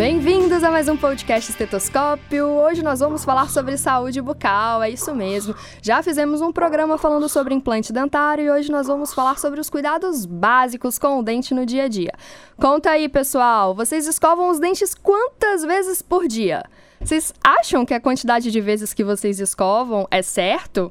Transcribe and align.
Bem-vindos 0.00 0.64
a 0.64 0.70
mais 0.70 0.88
um 0.88 0.96
podcast 0.96 1.50
Estetoscópio. 1.50 2.46
Hoje 2.46 2.82
nós 2.82 3.00
vamos 3.00 3.22
falar 3.22 3.50
sobre 3.50 3.76
saúde 3.76 4.18
bucal, 4.22 4.82
é 4.82 4.88
isso 4.88 5.14
mesmo. 5.14 5.54
Já 5.82 6.02
fizemos 6.02 6.40
um 6.40 6.50
programa 6.50 6.96
falando 6.96 7.28
sobre 7.28 7.52
implante 7.52 7.92
dentário 7.92 8.46
e 8.46 8.50
hoje 8.50 8.72
nós 8.72 8.86
vamos 8.86 9.12
falar 9.12 9.38
sobre 9.38 9.60
os 9.60 9.68
cuidados 9.68 10.24
básicos 10.24 10.98
com 10.98 11.18
o 11.18 11.22
dente 11.22 11.52
no 11.52 11.66
dia 11.66 11.84
a 11.84 11.88
dia. 11.88 12.14
Conta 12.56 12.92
aí, 12.92 13.10
pessoal, 13.10 13.74
vocês 13.74 14.06
escovam 14.06 14.48
os 14.48 14.58
dentes 14.58 14.94
quantas 14.94 15.66
vezes 15.66 16.00
por 16.00 16.26
dia? 16.26 16.64
Vocês 16.98 17.34
acham 17.44 17.84
que 17.84 17.92
a 17.92 18.00
quantidade 18.00 18.50
de 18.50 18.58
vezes 18.58 18.94
que 18.94 19.04
vocês 19.04 19.38
escovam 19.38 20.08
é 20.10 20.22
certo? 20.22 20.90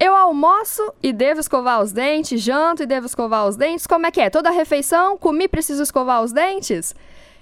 Eu 0.00 0.16
almoço 0.16 0.82
e 1.00 1.12
devo 1.12 1.38
escovar 1.38 1.80
os 1.80 1.92
dentes, 1.92 2.40
janto 2.40 2.82
e 2.82 2.86
devo 2.86 3.06
escovar 3.06 3.46
os 3.46 3.54
dentes. 3.54 3.86
Como 3.86 4.04
é 4.04 4.10
que 4.10 4.20
é? 4.20 4.28
Toda 4.28 4.50
refeição, 4.50 5.16
comi, 5.16 5.46
preciso 5.46 5.84
escovar 5.84 6.24
os 6.24 6.32
dentes? 6.32 6.92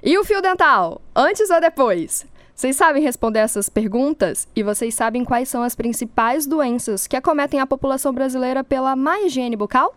E 0.02 0.16
o 0.16 0.24
fio 0.24 0.40
dental? 0.40 1.02
Antes 1.14 1.50
ou 1.50 1.60
depois? 1.60 2.26
Vocês 2.54 2.74
sabem 2.74 3.02
responder 3.02 3.40
essas 3.40 3.68
perguntas? 3.68 4.48
E 4.56 4.62
vocês 4.62 4.94
sabem 4.94 5.26
quais 5.26 5.46
são 5.46 5.62
as 5.62 5.74
principais 5.74 6.46
doenças 6.46 7.06
que 7.06 7.16
acometem 7.16 7.60
a 7.60 7.66
população 7.66 8.10
brasileira 8.10 8.64
pela 8.64 8.96
má 8.96 9.20
higiene 9.20 9.56
bucal? 9.56 9.94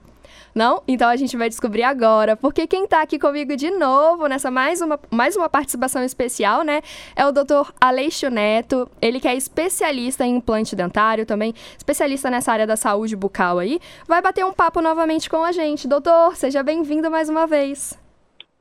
Não? 0.54 0.84
Então 0.86 1.08
a 1.08 1.16
gente 1.16 1.38
vai 1.38 1.48
descobrir 1.48 1.84
agora, 1.84 2.36
porque 2.36 2.68
quem 2.68 2.84
está 2.84 3.02
aqui 3.02 3.18
comigo 3.18 3.56
de 3.56 3.72
novo 3.72 4.28
nessa 4.28 4.52
mais 4.52 4.82
uma, 4.82 5.00
mais 5.10 5.38
uma 5.38 5.48
participação 5.48 6.04
especial, 6.04 6.64
né? 6.64 6.82
É 7.16 7.26
o 7.26 7.32
Dr. 7.32 7.72
Aleixo 7.80 8.30
Neto, 8.30 8.90
ele 9.02 9.22
que 9.22 9.28
é 9.28 9.36
especialista 9.36 10.26
em 10.26 10.36
implante 10.36 10.76
dentário, 10.76 11.26
também 11.26 11.56
especialista 11.78 12.30
nessa 12.30 12.52
área 12.52 12.68
da 12.68 12.76
saúde 12.76 13.16
bucal 13.16 13.58
aí. 13.58 13.80
Vai 14.06 14.22
bater 14.22 14.46
um 14.46 14.52
papo 14.52 14.82
novamente 14.82 15.30
com 15.30 15.46
a 15.46 15.54
gente. 15.54 15.88
Doutor, 15.88 16.36
seja 16.36 16.62
bem-vindo 16.62 17.10
mais 17.10 17.30
uma 17.30 17.48
vez. 17.48 18.03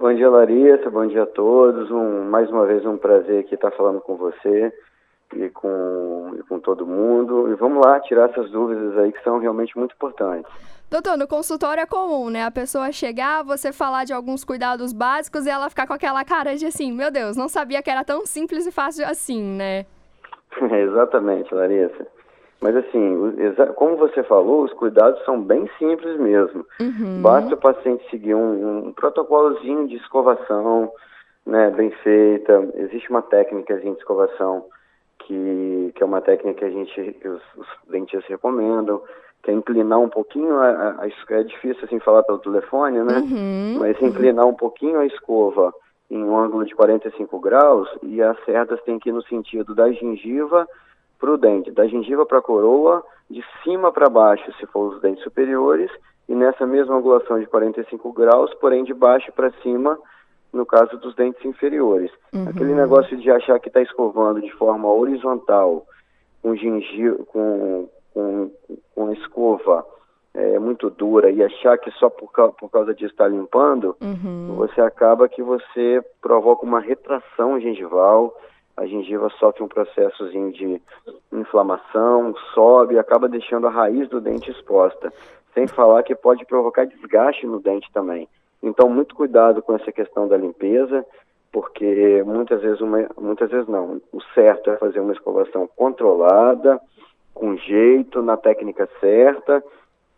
Bom 0.02 0.12
dia, 0.12 0.28
Larissa. 0.28 0.90
Bom 0.90 1.06
dia 1.06 1.22
a 1.22 1.26
todos. 1.26 1.88
Um, 1.88 2.24
mais 2.24 2.50
uma 2.50 2.66
vez 2.66 2.84
um 2.84 2.96
prazer 2.96 3.38
aqui 3.38 3.54
estar 3.54 3.70
falando 3.70 4.00
com 4.00 4.16
você 4.16 4.72
e 5.32 5.48
com, 5.50 6.34
e 6.36 6.42
com 6.42 6.58
todo 6.58 6.84
mundo. 6.84 7.48
E 7.52 7.54
vamos 7.54 7.86
lá 7.86 8.00
tirar 8.00 8.28
essas 8.28 8.50
dúvidas 8.50 8.98
aí 8.98 9.12
que 9.12 9.22
são 9.22 9.38
realmente 9.38 9.78
muito 9.78 9.94
importantes. 9.94 10.50
Doutor, 10.90 11.16
no 11.16 11.28
consultório 11.28 11.80
é 11.80 11.86
comum, 11.86 12.30
né? 12.30 12.44
A 12.44 12.50
pessoa 12.50 12.90
chegar, 12.90 13.44
você 13.44 13.72
falar 13.72 14.02
de 14.02 14.12
alguns 14.12 14.44
cuidados 14.44 14.92
básicos 14.92 15.46
e 15.46 15.50
ela 15.50 15.70
ficar 15.70 15.86
com 15.86 15.92
aquela 15.92 16.24
cara 16.24 16.56
de 16.56 16.66
assim, 16.66 16.90
meu 16.90 17.12
Deus, 17.12 17.36
não 17.36 17.48
sabia 17.48 17.80
que 17.80 17.88
era 17.88 18.02
tão 18.02 18.26
simples 18.26 18.66
e 18.66 18.72
fácil 18.72 19.06
assim, 19.06 19.40
né? 19.40 19.86
Exatamente, 20.82 21.54
Larissa. 21.54 22.08
Mas 22.62 22.76
assim, 22.76 23.18
como 23.74 23.96
você 23.96 24.22
falou, 24.22 24.62
os 24.62 24.72
cuidados 24.74 25.22
são 25.24 25.42
bem 25.42 25.68
simples 25.78 26.16
mesmo. 26.18 26.64
Uhum. 26.80 27.20
Basta 27.20 27.54
o 27.54 27.58
paciente 27.58 28.08
seguir 28.08 28.36
um, 28.36 28.86
um, 28.86 28.92
protocolozinho 28.92 29.88
de 29.88 29.96
escovação, 29.96 30.92
né, 31.44 31.70
bem 31.70 31.90
feita. 31.90 32.70
Existe 32.76 33.10
uma 33.10 33.20
técnica 33.20 33.76
de 33.76 33.88
escovação 33.88 34.66
que, 35.18 35.92
que 35.96 36.02
é 36.04 36.06
uma 36.06 36.20
técnica 36.20 36.60
que 36.60 36.64
a 36.64 36.70
gente, 36.70 37.12
que 37.14 37.28
os, 37.28 37.42
os 37.56 37.66
dentistas 37.90 38.30
recomendam, 38.30 39.02
que 39.42 39.50
é 39.50 39.54
inclinar 39.54 39.98
um 39.98 40.08
pouquinho, 40.08 40.56
a, 40.56 40.68
a, 40.68 40.90
a, 41.02 41.34
é 41.34 41.42
difícil 41.42 41.84
assim 41.84 41.98
falar 41.98 42.22
pelo 42.22 42.38
telefone, 42.38 43.02
né? 43.02 43.18
Uhum. 43.18 43.78
Mas 43.80 44.00
inclinar 44.00 44.46
um 44.46 44.54
pouquinho 44.54 45.00
a 45.00 45.06
escova 45.06 45.74
em 46.08 46.22
um 46.22 46.38
ângulo 46.38 46.64
de 46.64 46.76
45 46.76 47.40
graus 47.40 47.88
e 48.04 48.22
as 48.22 48.36
cerdas 48.44 48.80
têm 48.82 49.00
que 49.00 49.08
ir 49.08 49.12
no 49.12 49.22
sentido 49.24 49.74
da 49.74 49.90
gengiva 49.90 50.68
para 51.22 51.30
o 51.30 51.38
dente, 51.38 51.70
da 51.70 51.86
gengiva 51.86 52.26
para 52.26 52.38
a 52.38 52.42
coroa, 52.42 53.04
de 53.30 53.44
cima 53.62 53.92
para 53.92 54.10
baixo, 54.10 54.52
se 54.58 54.66
for 54.66 54.92
os 54.92 55.00
dentes 55.00 55.22
superiores, 55.22 55.88
e 56.28 56.34
nessa 56.34 56.66
mesma 56.66 56.96
angulação 56.96 57.38
de 57.38 57.46
45 57.46 58.12
graus, 58.12 58.52
porém 58.54 58.82
de 58.82 58.92
baixo 58.92 59.30
para 59.30 59.52
cima, 59.62 59.96
no 60.52 60.66
caso 60.66 60.98
dos 60.98 61.14
dentes 61.14 61.44
inferiores. 61.44 62.10
Uhum. 62.34 62.48
Aquele 62.48 62.74
negócio 62.74 63.16
de 63.16 63.30
achar 63.30 63.60
que 63.60 63.68
está 63.68 63.80
escovando 63.80 64.40
de 64.40 64.50
forma 64.54 64.92
horizontal, 64.92 65.86
com 66.42 66.56
gengiva, 66.56 67.24
com, 67.26 67.88
com, 68.12 68.50
com 68.92 69.12
escova 69.12 69.86
é, 70.34 70.58
muito 70.58 70.90
dura 70.90 71.30
e 71.30 71.40
achar 71.40 71.78
que 71.78 71.90
só 71.92 72.10
por, 72.10 72.30
por 72.54 72.68
causa 72.68 72.92
disso 72.92 73.12
está 73.12 73.28
limpando, 73.28 73.96
uhum. 74.02 74.56
você 74.56 74.80
acaba 74.80 75.28
que 75.28 75.42
você 75.42 76.02
provoca 76.20 76.66
uma 76.66 76.80
retração 76.80 77.60
gengival, 77.60 78.34
a 78.76 78.86
gengiva 78.86 79.28
sofre 79.38 79.62
um 79.62 79.68
processozinho 79.68 80.52
de 80.52 80.80
inflamação, 81.32 82.34
sobe, 82.54 82.98
acaba 82.98 83.28
deixando 83.28 83.66
a 83.66 83.70
raiz 83.70 84.08
do 84.08 84.20
dente 84.20 84.50
exposta. 84.50 85.12
Sem 85.54 85.66
falar 85.66 86.02
que 86.02 86.14
pode 86.14 86.44
provocar 86.46 86.86
desgaste 86.86 87.46
no 87.46 87.60
dente 87.60 87.90
também. 87.92 88.28
Então, 88.62 88.88
muito 88.88 89.14
cuidado 89.14 89.60
com 89.60 89.74
essa 89.74 89.92
questão 89.92 90.26
da 90.26 90.36
limpeza, 90.36 91.04
porque 91.50 92.22
muitas 92.24 92.62
vezes, 92.62 92.80
uma, 92.80 93.06
muitas 93.20 93.50
vezes 93.50 93.68
não. 93.68 94.00
O 94.12 94.20
certo 94.34 94.70
é 94.70 94.76
fazer 94.76 95.00
uma 95.00 95.12
escovação 95.12 95.68
controlada, 95.76 96.80
com 97.34 97.56
jeito, 97.56 98.22
na 98.22 98.36
técnica 98.36 98.88
certa, 99.00 99.62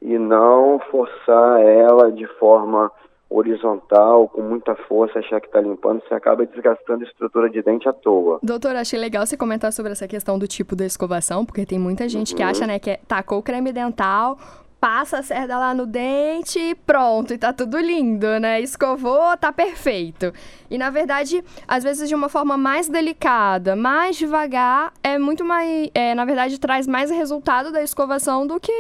e 0.01 0.19
não 0.19 0.79
forçar 0.91 1.61
ela 1.63 2.13
de 2.13 2.27
forma 2.39 2.93
horizontal, 3.29 4.29
com 4.29 4.43
muita 4.43 4.75
força, 4.89 5.19
achar 5.19 5.41
que 5.41 5.47
está 5.47 5.61
limpando, 5.61 6.03
você 6.07 6.15
acaba 6.15 6.47
desgastando 6.47 7.05
a 7.05 7.07
estrutura 7.07 7.51
de 7.51 7.63
dente 7.63 7.89
à 7.89 7.93
toa. 7.93 8.39
Doutor, 8.43 8.77
achei 8.77 8.99
legal 8.99 9.27
você 9.27 9.37
comentar 9.37 9.73
sobre 9.73 9.93
essa 9.93 10.07
questão 10.07 10.39
do 10.39 10.47
tipo 10.47 10.77
da 10.77 10.85
escovação, 10.85 11.45
porque 11.45 11.67
tem 11.67 11.79
muita 11.79 12.09
gente 12.09 12.33
uhum. 12.33 12.37
que 12.37 12.43
acha, 12.43 12.67
né, 12.67 12.79
que 12.79 12.91
é, 12.91 13.01
tacou 13.09 13.43
creme 13.43 13.73
dental, 13.73 14.39
passa 14.85 15.21
a 15.21 15.23
cerda 15.23 15.59
lá 15.59 15.75
no 15.75 15.87
dente 15.87 16.59
e 16.59 16.75
pronto, 16.75 17.33
e 17.33 17.39
tá 17.39 17.55
tudo 17.55 17.79
lindo, 17.79 18.39
né? 18.39 18.61
Escovou, 18.61 19.35
tá 19.41 19.51
perfeito. 19.51 20.31
E 20.71 20.77
na 20.77 20.91
verdade, 20.91 21.43
às 21.67 21.83
vezes 21.83 22.07
de 22.07 22.15
uma 22.15 22.29
forma 22.29 22.59
mais 22.59 22.87
delicada, 22.87 23.75
mais 23.75 24.15
devagar, 24.15 24.93
é 25.03 25.17
muito 25.19 25.43
mais. 25.43 25.91
É, 25.95 26.15
na 26.15 26.27
verdade, 26.27 26.61
traz 26.61 26.87
mais 26.87 27.11
resultado 27.11 27.73
da 27.73 27.83
escovação 27.83 28.47
do 28.47 28.61
que 28.61 28.71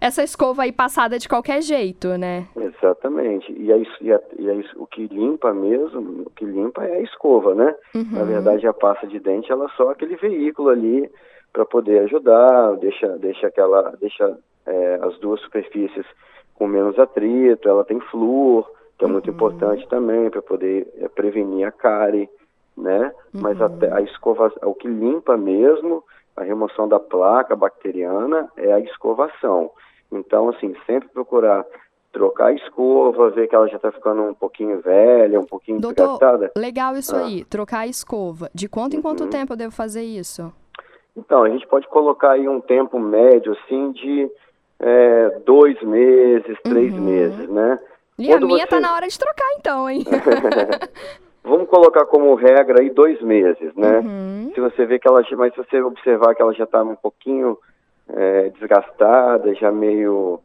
essa 0.00 0.22
escova 0.22 0.62
aí 0.62 0.70
passada 0.70 1.18
de 1.18 1.28
qualquer 1.28 1.60
jeito, 1.60 2.16
né? 2.16 2.46
Exatamente. 2.54 3.52
E, 3.52 3.72
é 3.72 3.76
isso, 3.78 3.96
e, 4.00 4.12
é, 4.12 4.20
e 4.38 4.48
é 4.48 4.54
isso, 4.54 4.80
o 4.80 4.86
que 4.86 5.08
limpa 5.08 5.52
mesmo, 5.52 6.22
o 6.24 6.30
que 6.30 6.44
limpa 6.44 6.84
é 6.84 6.98
a 6.98 7.00
escova, 7.00 7.52
né? 7.52 7.74
Uhum. 7.96 8.12
Na 8.12 8.22
verdade, 8.22 8.64
a 8.68 8.72
pasta 8.72 9.08
de 9.08 9.18
dente, 9.18 9.50
ela 9.50 9.64
é 9.64 9.76
só 9.76 9.90
aquele 9.90 10.14
veículo 10.14 10.68
ali 10.68 11.10
para 11.52 11.66
poder 11.66 11.98
ajudar, 12.04 12.76
deixa, 12.76 13.08
deixa 13.18 13.48
aquela. 13.48 13.92
deixa 14.00 14.38
é, 14.66 14.98
as 15.02 15.18
duas 15.18 15.40
superfícies 15.40 16.06
com 16.54 16.66
menos 16.66 16.98
atrito, 16.98 17.68
ela 17.68 17.84
tem 17.84 18.00
flúor, 18.00 18.70
que 18.98 19.04
é 19.04 19.08
muito 19.08 19.28
uhum. 19.28 19.34
importante 19.34 19.88
também 19.88 20.30
para 20.30 20.40
poder 20.40 20.86
é, 20.98 21.08
prevenir 21.08 21.66
a 21.66 21.72
cárie, 21.72 22.28
né? 22.76 23.12
Uhum. 23.34 23.40
Mas 23.40 23.60
a, 23.60 23.70
a 23.92 24.00
escova, 24.02 24.52
o 24.62 24.74
que 24.74 24.88
limpa 24.88 25.36
mesmo 25.36 26.04
a 26.36 26.42
remoção 26.42 26.88
da 26.88 26.98
placa 26.98 27.54
bacteriana 27.54 28.48
é 28.56 28.72
a 28.72 28.80
escovação. 28.80 29.70
Então, 30.10 30.48
assim, 30.48 30.74
sempre 30.86 31.08
procurar 31.08 31.64
trocar 32.12 32.46
a 32.46 32.52
escova, 32.52 33.30
ver 33.30 33.48
que 33.48 33.56
ela 33.56 33.66
já 33.68 33.76
está 33.76 33.90
ficando 33.90 34.22
um 34.22 34.34
pouquinho 34.34 34.80
velha, 34.80 35.40
um 35.40 35.44
pouquinho 35.44 35.80
Doutor, 35.80 36.12
desgastada. 36.12 36.52
legal 36.56 36.96
isso 36.96 37.14
ah. 37.14 37.24
aí, 37.24 37.44
trocar 37.44 37.80
a 37.80 37.86
escova. 37.88 38.48
De 38.54 38.68
quanto 38.68 38.94
em 38.94 39.02
quanto 39.02 39.24
uhum. 39.24 39.30
tempo 39.30 39.52
eu 39.52 39.56
devo 39.56 39.72
fazer 39.72 40.02
isso? 40.02 40.52
Então, 41.16 41.42
a 41.42 41.48
gente 41.48 41.66
pode 41.66 41.88
colocar 41.88 42.32
aí 42.32 42.48
um 42.48 42.60
tempo 42.60 43.00
médio, 43.00 43.52
assim, 43.52 43.90
de 43.92 44.30
é, 44.80 45.40
dois 45.44 45.80
meses, 45.82 46.56
três 46.62 46.92
uhum. 46.92 47.00
meses, 47.00 47.48
né? 47.48 47.78
E 48.18 48.28
Quando 48.28 48.44
a 48.44 48.46
minha 48.46 48.64
você... 48.64 48.68
tá 48.68 48.80
na 48.80 48.94
hora 48.94 49.08
de 49.08 49.18
trocar 49.18 49.52
então, 49.58 49.90
hein? 49.90 50.04
Vamos 51.42 51.68
colocar 51.68 52.06
como 52.06 52.34
regra 52.34 52.80
aí 52.80 52.90
dois 52.90 53.20
meses, 53.20 53.74
né? 53.76 53.98
Uhum. 53.98 54.50
Se 54.54 54.60
você 54.60 54.86
vê 54.86 54.98
que 54.98 55.06
ela, 55.06 55.22
mas 55.36 55.52
se 55.52 55.58
você 55.58 55.80
observar 55.82 56.34
que 56.34 56.40
ela 56.40 56.54
já 56.54 56.64
está 56.64 56.82
um 56.82 56.96
pouquinho 56.96 57.58
é, 58.08 58.48
desgastada, 58.50 59.54
já 59.54 59.70
meio 59.70 60.40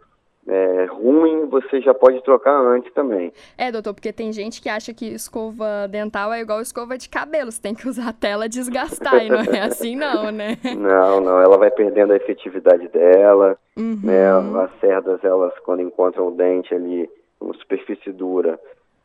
é, 0.50 0.86
ruim, 0.86 1.46
você 1.46 1.80
já 1.80 1.94
pode 1.94 2.24
trocar 2.24 2.60
antes 2.60 2.92
também. 2.94 3.32
É, 3.56 3.72
doutor, 3.72 3.94
porque 3.94 4.12
tem 4.12 4.34
gente 4.34 4.60
que 4.60 4.68
acha 4.68 4.92
que 4.94 5.06
escova 5.06 5.88
dental 5.88 6.34
é 6.34 6.42
igual 6.42 6.60
escova 6.60 6.98
de 6.98 7.08
cabelo, 7.08 7.52
você 7.52 7.62
tem 7.62 7.76
que 7.76 7.88
usar 7.88 8.10
a 8.10 8.14
tela 8.14 8.50
desgastar, 8.50 9.24
e 9.24 9.30
não 9.30 9.42
é 9.42 9.62
assim 9.62 9.96
não, 9.96 10.32
né? 10.32 10.58
Não, 10.80 11.20
não, 11.22 11.40
ela 11.42 11.58
vai 11.58 11.70
perdendo 11.70 12.14
a 12.14 12.16
efetividade 12.16 12.88
dela, 12.88 13.58
uhum. 13.78 14.00
né? 14.04 14.32
As 14.64 14.80
cerdas, 14.80 15.24
elas, 15.24 15.54
quando 15.60 15.82
encontram 15.82 16.28
o 16.28 16.32
dente 16.32 16.74
ali, 16.74 17.10
uma 17.40 17.54
superfície 17.54 18.12
dura, 18.12 18.60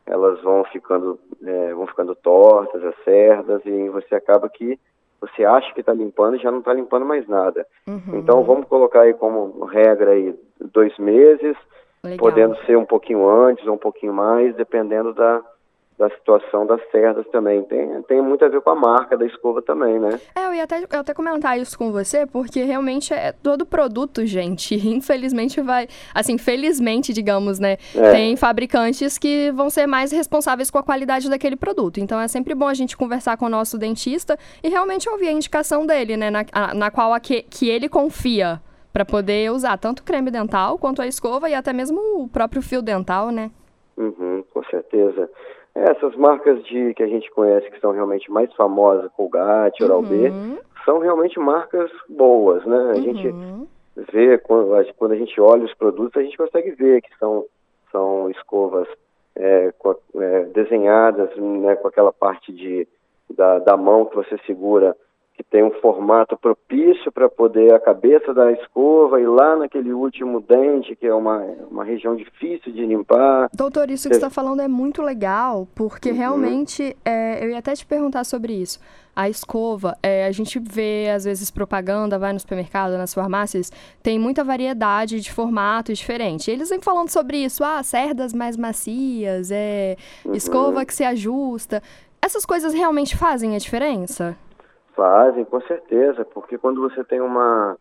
elas 0.06 0.40
vão 0.42 0.64
ficando, 0.64 1.18
é, 1.44 1.74
vão 1.74 1.86
ficando 1.86 2.14
tortas, 2.14 2.82
as 2.84 2.94
cerdas, 3.04 3.60
e 3.66 3.88
você 3.90 4.14
acaba 4.14 4.48
que 4.48 4.78
você 5.20 5.44
acha 5.44 5.72
que 5.72 5.80
está 5.80 5.92
limpando 5.92 6.36
e 6.36 6.40
já 6.40 6.50
não 6.50 6.58
está 6.58 6.72
limpando 6.72 7.04
mais 7.04 7.26
nada. 7.26 7.66
Uhum. 7.86 8.18
Então 8.18 8.44
vamos 8.44 8.66
colocar 8.66 9.02
aí 9.02 9.14
como 9.14 9.64
regra 9.64 10.12
aí 10.12 10.34
dois 10.74 10.96
meses, 10.98 11.56
Legal. 12.02 12.18
podendo 12.18 12.56
ser 12.66 12.76
um 12.76 12.84
pouquinho 12.84 13.26
antes 13.26 13.66
ou 13.66 13.74
um 13.74 13.78
pouquinho 13.78 14.12
mais, 14.12 14.54
dependendo 14.56 15.14
da, 15.14 15.40
da 15.96 16.10
situação 16.10 16.66
das 16.66 16.80
cerdas 16.90 17.26
também. 17.28 17.62
Tem, 17.62 18.02
tem 18.02 18.20
muito 18.20 18.44
a 18.44 18.48
ver 18.48 18.60
com 18.60 18.70
a 18.70 18.74
marca 18.74 19.16
da 19.16 19.24
escova 19.24 19.62
também, 19.62 19.98
né? 19.98 20.20
É, 20.34 20.46
eu 20.46 20.54
ia 20.54 20.64
até, 20.64 20.80
eu 20.80 21.00
até 21.00 21.14
comentar 21.14 21.58
isso 21.58 21.78
com 21.78 21.92
você, 21.92 22.26
porque 22.26 22.62
realmente 22.64 23.14
é 23.14 23.32
todo 23.32 23.64
produto, 23.64 24.26
gente. 24.26 24.74
Infelizmente 24.86 25.60
vai. 25.60 25.86
Assim, 26.12 26.36
felizmente, 26.36 27.12
digamos, 27.12 27.58
né? 27.58 27.76
É. 27.94 28.10
Tem 28.10 28.36
fabricantes 28.36 29.16
que 29.16 29.52
vão 29.52 29.70
ser 29.70 29.86
mais 29.86 30.10
responsáveis 30.10 30.70
com 30.70 30.78
a 30.78 30.82
qualidade 30.82 31.30
daquele 31.30 31.56
produto. 31.56 32.00
Então 32.00 32.20
é 32.20 32.26
sempre 32.26 32.54
bom 32.54 32.66
a 32.66 32.74
gente 32.74 32.96
conversar 32.96 33.36
com 33.36 33.46
o 33.46 33.50
nosso 33.50 33.78
dentista 33.78 34.36
e 34.62 34.68
realmente 34.68 35.08
ouvir 35.08 35.28
a 35.28 35.32
indicação 35.32 35.86
dele, 35.86 36.16
né? 36.16 36.28
Na, 36.30 36.44
na 36.74 36.90
qual 36.90 37.12
a 37.12 37.20
que, 37.20 37.42
que 37.42 37.68
ele 37.68 37.88
confia 37.88 38.60
para 38.94 39.04
poder 39.04 39.50
usar 39.50 39.76
tanto 39.76 39.98
o 39.98 40.04
creme 40.04 40.30
dental 40.30 40.78
quanto 40.78 41.02
a 41.02 41.06
escova 41.06 41.50
e 41.50 41.54
até 41.54 41.72
mesmo 41.72 41.98
o 42.22 42.28
próprio 42.28 42.62
fio 42.62 42.80
dental, 42.80 43.32
né? 43.32 43.50
Uhum, 43.96 44.44
com 44.54 44.62
certeza. 44.66 45.28
É, 45.74 45.90
essas 45.90 46.14
marcas 46.14 46.62
de 46.62 46.94
que 46.94 47.02
a 47.02 47.08
gente 47.08 47.28
conhece 47.32 47.68
que 47.72 47.80
são 47.80 47.90
realmente 47.90 48.30
mais 48.30 48.52
famosas, 48.54 49.10
Colgate, 49.16 49.82
Oral-B, 49.82 50.28
uhum. 50.28 50.58
são 50.84 51.00
realmente 51.00 51.40
marcas 51.40 51.90
boas, 52.08 52.64
né? 52.64 52.76
A 52.76 52.96
uhum. 52.96 53.02
gente 53.02 53.34
vê, 54.12 54.38
quando, 54.38 54.94
quando 54.94 55.12
a 55.12 55.16
gente 55.16 55.40
olha 55.40 55.64
os 55.64 55.74
produtos, 55.74 56.16
a 56.16 56.24
gente 56.24 56.36
consegue 56.36 56.70
ver 56.70 57.02
que 57.02 57.10
são, 57.18 57.44
são 57.90 58.30
escovas 58.30 58.86
é, 59.34 59.72
com, 59.76 59.96
é, 60.20 60.44
desenhadas 60.54 61.34
né, 61.36 61.74
com 61.74 61.88
aquela 61.88 62.12
parte 62.12 62.52
de, 62.52 62.86
da, 63.28 63.58
da 63.58 63.76
mão 63.76 64.04
que 64.04 64.14
você 64.14 64.38
segura 64.46 64.96
que 65.36 65.42
tem 65.42 65.64
um 65.64 65.72
formato 65.80 66.36
propício 66.36 67.10
para 67.10 67.28
poder 67.28 67.74
a 67.74 67.80
cabeça 67.80 68.32
da 68.32 68.52
escova 68.52 69.20
ir 69.20 69.26
lá 69.26 69.56
naquele 69.56 69.92
último 69.92 70.40
dente, 70.40 70.94
que 70.94 71.06
é 71.06 71.14
uma, 71.14 71.38
uma 71.68 71.84
região 71.84 72.14
difícil 72.14 72.72
de 72.72 72.86
limpar. 72.86 73.48
Doutor, 73.52 73.90
isso 73.90 74.08
que 74.08 74.14
você 74.14 74.18
está 74.18 74.30
falando 74.30 74.62
é 74.62 74.68
muito 74.68 75.02
legal, 75.02 75.66
porque 75.74 76.10
uhum. 76.10 76.16
realmente, 76.16 76.96
é, 77.04 77.44
eu 77.44 77.50
ia 77.50 77.58
até 77.58 77.74
te 77.74 77.84
perguntar 77.84 78.22
sobre 78.22 78.52
isso. 78.52 78.78
A 79.16 79.28
escova, 79.28 79.96
é, 80.02 80.26
a 80.26 80.32
gente 80.32 80.60
vê 80.60 81.10
às 81.14 81.24
vezes 81.24 81.50
propaganda, 81.50 82.18
vai 82.18 82.32
no 82.32 82.38
supermercado, 82.38 82.92
nas 82.92 83.12
farmácias, 83.12 83.72
tem 84.02 84.18
muita 84.18 84.44
variedade 84.44 85.20
de 85.20 85.32
formatos 85.32 85.98
diferentes. 85.98 86.46
Eles 86.46 86.70
vêm 86.70 86.80
falando 86.80 87.10
sobre 87.10 87.38
isso, 87.38 87.64
ah, 87.64 87.82
cerdas 87.82 88.32
mais 88.32 88.56
macias, 88.56 89.50
é, 89.50 89.96
uhum. 90.24 90.32
escova 90.32 90.84
que 90.84 90.94
se 90.94 91.02
ajusta. 91.02 91.82
Essas 92.22 92.46
coisas 92.46 92.72
realmente 92.72 93.16
fazem 93.16 93.54
a 93.54 93.58
diferença? 93.58 94.36
Fazem, 94.94 95.44
com 95.44 95.60
certeza, 95.62 96.24
porque 96.24 96.56
quando 96.56 96.80
você 96.80 97.02
tem 97.04 97.20
uma, 97.20 97.76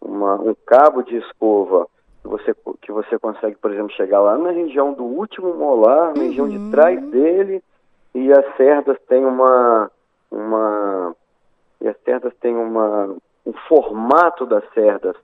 uma, 0.00 0.34
um 0.36 0.54
cabo 0.66 1.02
de 1.02 1.16
escova 1.16 1.88
que 2.22 2.28
você, 2.28 2.54
que 2.80 2.92
você 2.92 3.18
consegue, 3.18 3.56
por 3.56 3.72
exemplo, 3.72 3.90
chegar 3.92 4.20
lá 4.20 4.38
na 4.38 4.50
região 4.50 4.92
do 4.92 5.04
último 5.04 5.54
molar, 5.54 6.12
na 6.12 6.22
uhum. 6.22 6.28
região 6.28 6.48
de 6.48 6.56
uhum. 6.56 6.70
trás 6.70 7.02
dele, 7.10 7.62
e 8.14 8.32
as 8.32 8.56
cerdas 8.56 8.96
têm 9.08 9.24
uma, 9.24 9.90
uma 10.30 11.16
e 11.80 11.88
as 11.88 11.96
cerdas 12.04 12.32
têm 12.40 12.54
uma 12.54 13.16
um 13.44 13.52
formato 13.68 14.46
das 14.46 14.62
cerdas 14.72 15.16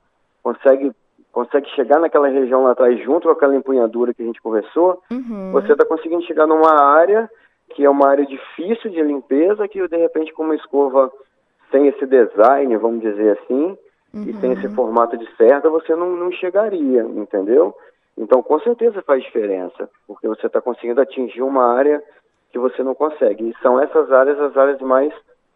consegue 0.43 0.93
consegue 1.31 1.69
chegar 1.70 2.00
naquela 2.00 2.29
região 2.29 2.64
lá 2.64 2.73
atrás 2.73 3.00
junto 3.02 3.29
com 3.29 3.32
aquela 3.32 3.55
empunhadura 3.55 4.12
que 4.12 4.23
a 4.23 4.26
gente 4.26 4.43
conversou, 4.43 5.00
uhum. 5.11 5.52
você 5.52 5.73
está 5.73 5.85
conseguindo 5.85 6.25
chegar 6.25 6.46
numa 6.46 6.81
área 6.81 7.31
que 7.70 7.85
é 7.85 7.90
uma 7.90 8.08
área 8.08 8.26
difícil 8.26 8.90
de 8.90 9.00
limpeza, 9.02 9.69
que 9.69 9.87
de 9.87 9.96
repente 9.96 10.32
com 10.32 10.43
uma 10.43 10.56
escova 10.56 11.12
sem 11.70 11.87
esse 11.88 12.06
design, 12.06 12.76
vamos 12.76 13.00
dizer 13.00 13.38
assim, 13.38 13.76
uhum. 14.15 14.23
e 14.26 14.32
sem 14.41 14.53
esse 14.53 14.67
uhum. 14.67 14.75
formato 14.75 15.17
de 15.17 15.26
cerda, 15.37 15.69
você 15.69 15.94
não, 15.94 16.17
não 16.17 16.32
chegaria, 16.32 17.03
entendeu? 17.03 17.75
Então, 18.17 18.43
com 18.43 18.59
certeza 18.61 19.03
faz 19.03 19.23
diferença, 19.23 19.88
porque 20.06 20.26
você 20.26 20.47
está 20.47 20.61
conseguindo 20.61 21.00
atingir 21.00 21.43
uma 21.43 21.65
área 21.73 22.03
que 22.50 22.59
você 22.59 22.82
não 22.82 22.94
consegue. 22.94 23.50
E 23.50 23.62
são 23.62 23.81
essas 23.81 24.11
áreas 24.11 24.41
as 24.41 24.56
áreas 24.56 24.81
mais 24.81 25.12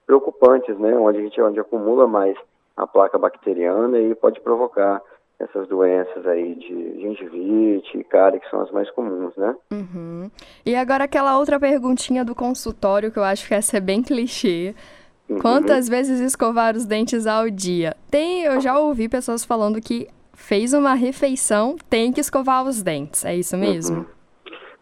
preocupantes, 0.06 0.78
né? 0.78 0.94
Onde 0.96 1.18
a 1.18 1.22
gente 1.22 1.40
onde 1.40 1.58
acumula 1.58 2.06
mais 2.06 2.36
a 2.76 2.86
placa 2.86 3.18
bacteriana 3.18 3.98
e 3.98 4.14
pode 4.14 4.40
provocar 4.40 5.02
essas 5.40 5.66
doenças 5.66 6.24
aí 6.26 6.54
de 6.54 7.00
gengivite 7.00 7.98
e 7.98 8.04
cárie, 8.04 8.38
que 8.38 8.48
são 8.48 8.60
as 8.60 8.70
mais 8.70 8.88
comuns, 8.90 9.34
né? 9.36 9.56
Uhum. 9.72 10.30
E 10.64 10.76
agora 10.76 11.04
aquela 11.04 11.36
outra 11.38 11.58
perguntinha 11.58 12.24
do 12.24 12.34
consultório, 12.34 13.10
que 13.10 13.18
eu 13.18 13.24
acho 13.24 13.48
que 13.48 13.54
essa 13.54 13.76
é 13.76 13.80
bem 13.80 14.02
clichê. 14.02 14.74
Uhum. 15.32 15.40
Quantas 15.40 15.88
vezes 15.88 16.20
escovar 16.20 16.76
os 16.76 16.84
dentes 16.84 17.26
ao 17.26 17.48
dia? 17.48 17.96
Tem, 18.10 18.44
eu 18.44 18.60
já 18.60 18.78
ouvi 18.78 19.08
pessoas 19.08 19.44
falando 19.44 19.80
que 19.80 20.08
fez 20.34 20.72
uma 20.72 20.94
refeição, 20.94 21.76
tem 21.88 22.12
que 22.12 22.20
escovar 22.20 22.64
os 22.64 22.82
dentes. 22.82 23.24
É 23.24 23.34
isso 23.34 23.56
mesmo? 23.56 23.98
Uhum. 23.98 24.06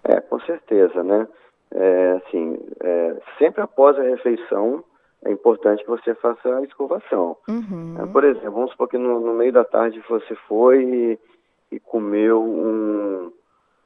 É, 0.04 0.20
com 0.20 0.40
certeza, 0.40 1.02
né? 1.02 1.28
É, 1.72 2.20
assim, 2.26 2.58
é, 2.80 3.16
sempre 3.38 3.62
após 3.62 3.98
a 3.98 4.02
refeição, 4.02 4.82
é 5.24 5.30
importante 5.30 5.84
que 5.84 5.90
você 5.90 6.14
faça 6.14 6.56
a 6.56 6.62
escovação. 6.62 7.36
Uhum. 7.48 7.96
É, 7.98 8.06
por 8.06 8.24
exemplo, 8.24 8.52
vamos 8.52 8.70
supor 8.70 8.88
que 8.88 8.98
no, 8.98 9.20
no, 9.20 9.34
meio 9.34 9.52
da 9.52 9.64
tarde 9.64 10.02
você 10.08 10.34
foi 10.48 10.82
e, 10.82 11.18
e 11.72 11.80
comeu 11.80 12.42
um, 12.42 13.32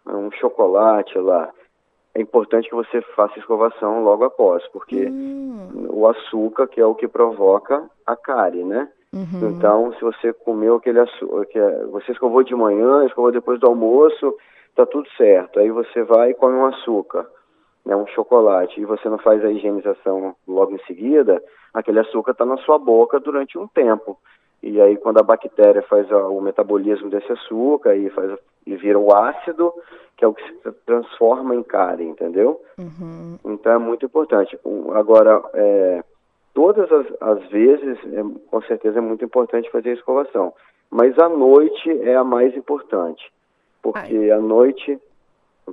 um 0.07 0.31
chocolate 0.33 1.19
lá 1.19 1.53
é 2.15 2.21
importante 2.21 2.69
que 2.69 2.75
você 2.75 3.01
faça 3.17 3.39
escovação 3.39 4.05
logo 4.05 4.25
após, 4.25 4.67
porque 4.69 5.07
hum. 5.07 5.89
o 5.91 6.07
açúcar 6.07 6.69
que 6.69 6.81
é 6.81 6.87
o 6.87 6.95
que 6.95 7.09
provoca 7.09 7.85
a 8.07 8.17
cárie, 8.17 8.65
né? 8.65 8.89
Uhum. 9.13 9.51
Então, 9.51 9.93
se 9.95 10.01
você 10.01 10.33
comeu 10.33 10.77
aquele 10.77 10.99
açúcar, 10.99 11.47
que 11.47 11.59
é, 11.59 11.85
você 11.87 12.11
escovou 12.11 12.43
de 12.43 12.55
manhã, 12.55 13.07
escovou 13.07 13.31
depois 13.31 13.61
do 13.61 13.69
almoço, 13.69 14.37
tá 14.75 14.85
tudo 14.85 15.09
certo. 15.17 15.61
Aí 15.61 15.71
você 15.71 16.03
vai 16.03 16.31
e 16.31 16.35
come 16.35 16.57
um 16.57 16.67
açúcar, 16.67 17.27
né, 17.87 17.95
um 17.95 18.07
chocolate, 18.09 18.81
e 18.81 18.85
você 18.85 19.09
não 19.09 19.19
faz 19.19 19.45
a 19.45 19.51
higienização 19.51 20.35
logo 20.49 20.75
em 20.75 20.85
seguida, 20.87 21.41
aquele 21.73 22.01
açúcar 22.01 22.33
está 22.33 22.45
na 22.45 22.57
sua 22.59 22.77
boca 22.77 23.21
durante 23.21 23.57
um 23.57 23.69
tempo. 23.69 24.19
E 24.61 24.81
aí, 24.81 24.97
quando 24.97 25.19
a 25.19 25.23
bactéria 25.23 25.83
faz 25.83 26.11
o 26.11 26.41
metabolismo 26.41 27.09
desse 27.11 27.31
açúcar 27.31 27.95
e, 27.95 28.11
faz, 28.11 28.37
e 28.67 28.75
vira 28.77 28.99
o 28.99 29.15
ácido, 29.15 29.73
que 30.25 30.27
é 30.27 30.29
o 30.29 30.35
que 30.35 30.43
se 30.43 30.73
transforma 30.87 31.55
em 31.55 31.63
cárie, 31.63 32.07
entendeu? 32.07 32.61
Uhum. 32.79 33.39
Então 33.45 33.73
é 33.73 33.79
muito 33.79 34.07
importante. 34.07 34.59
Agora, 34.95 35.43
é, 35.53 36.03
todas 36.55 36.91
as, 36.91 37.07
as 37.21 37.49
vezes, 37.51 37.99
é, 38.13 38.23
com 38.51 38.63
certeza 38.63 38.99
é 38.99 39.03
muito 39.03 39.25
importante 39.25 39.71
fazer 39.71 39.91
a 39.91 39.95
escovação. 39.95 40.53
Mas 40.91 41.19
a 41.19 41.29
noite 41.29 41.91
é 42.03 42.15
a 42.15 42.25
mais 42.25 42.57
importante. 42.57 43.23
Porque 43.83 44.31
a 44.31 44.41
noite. 44.41 44.99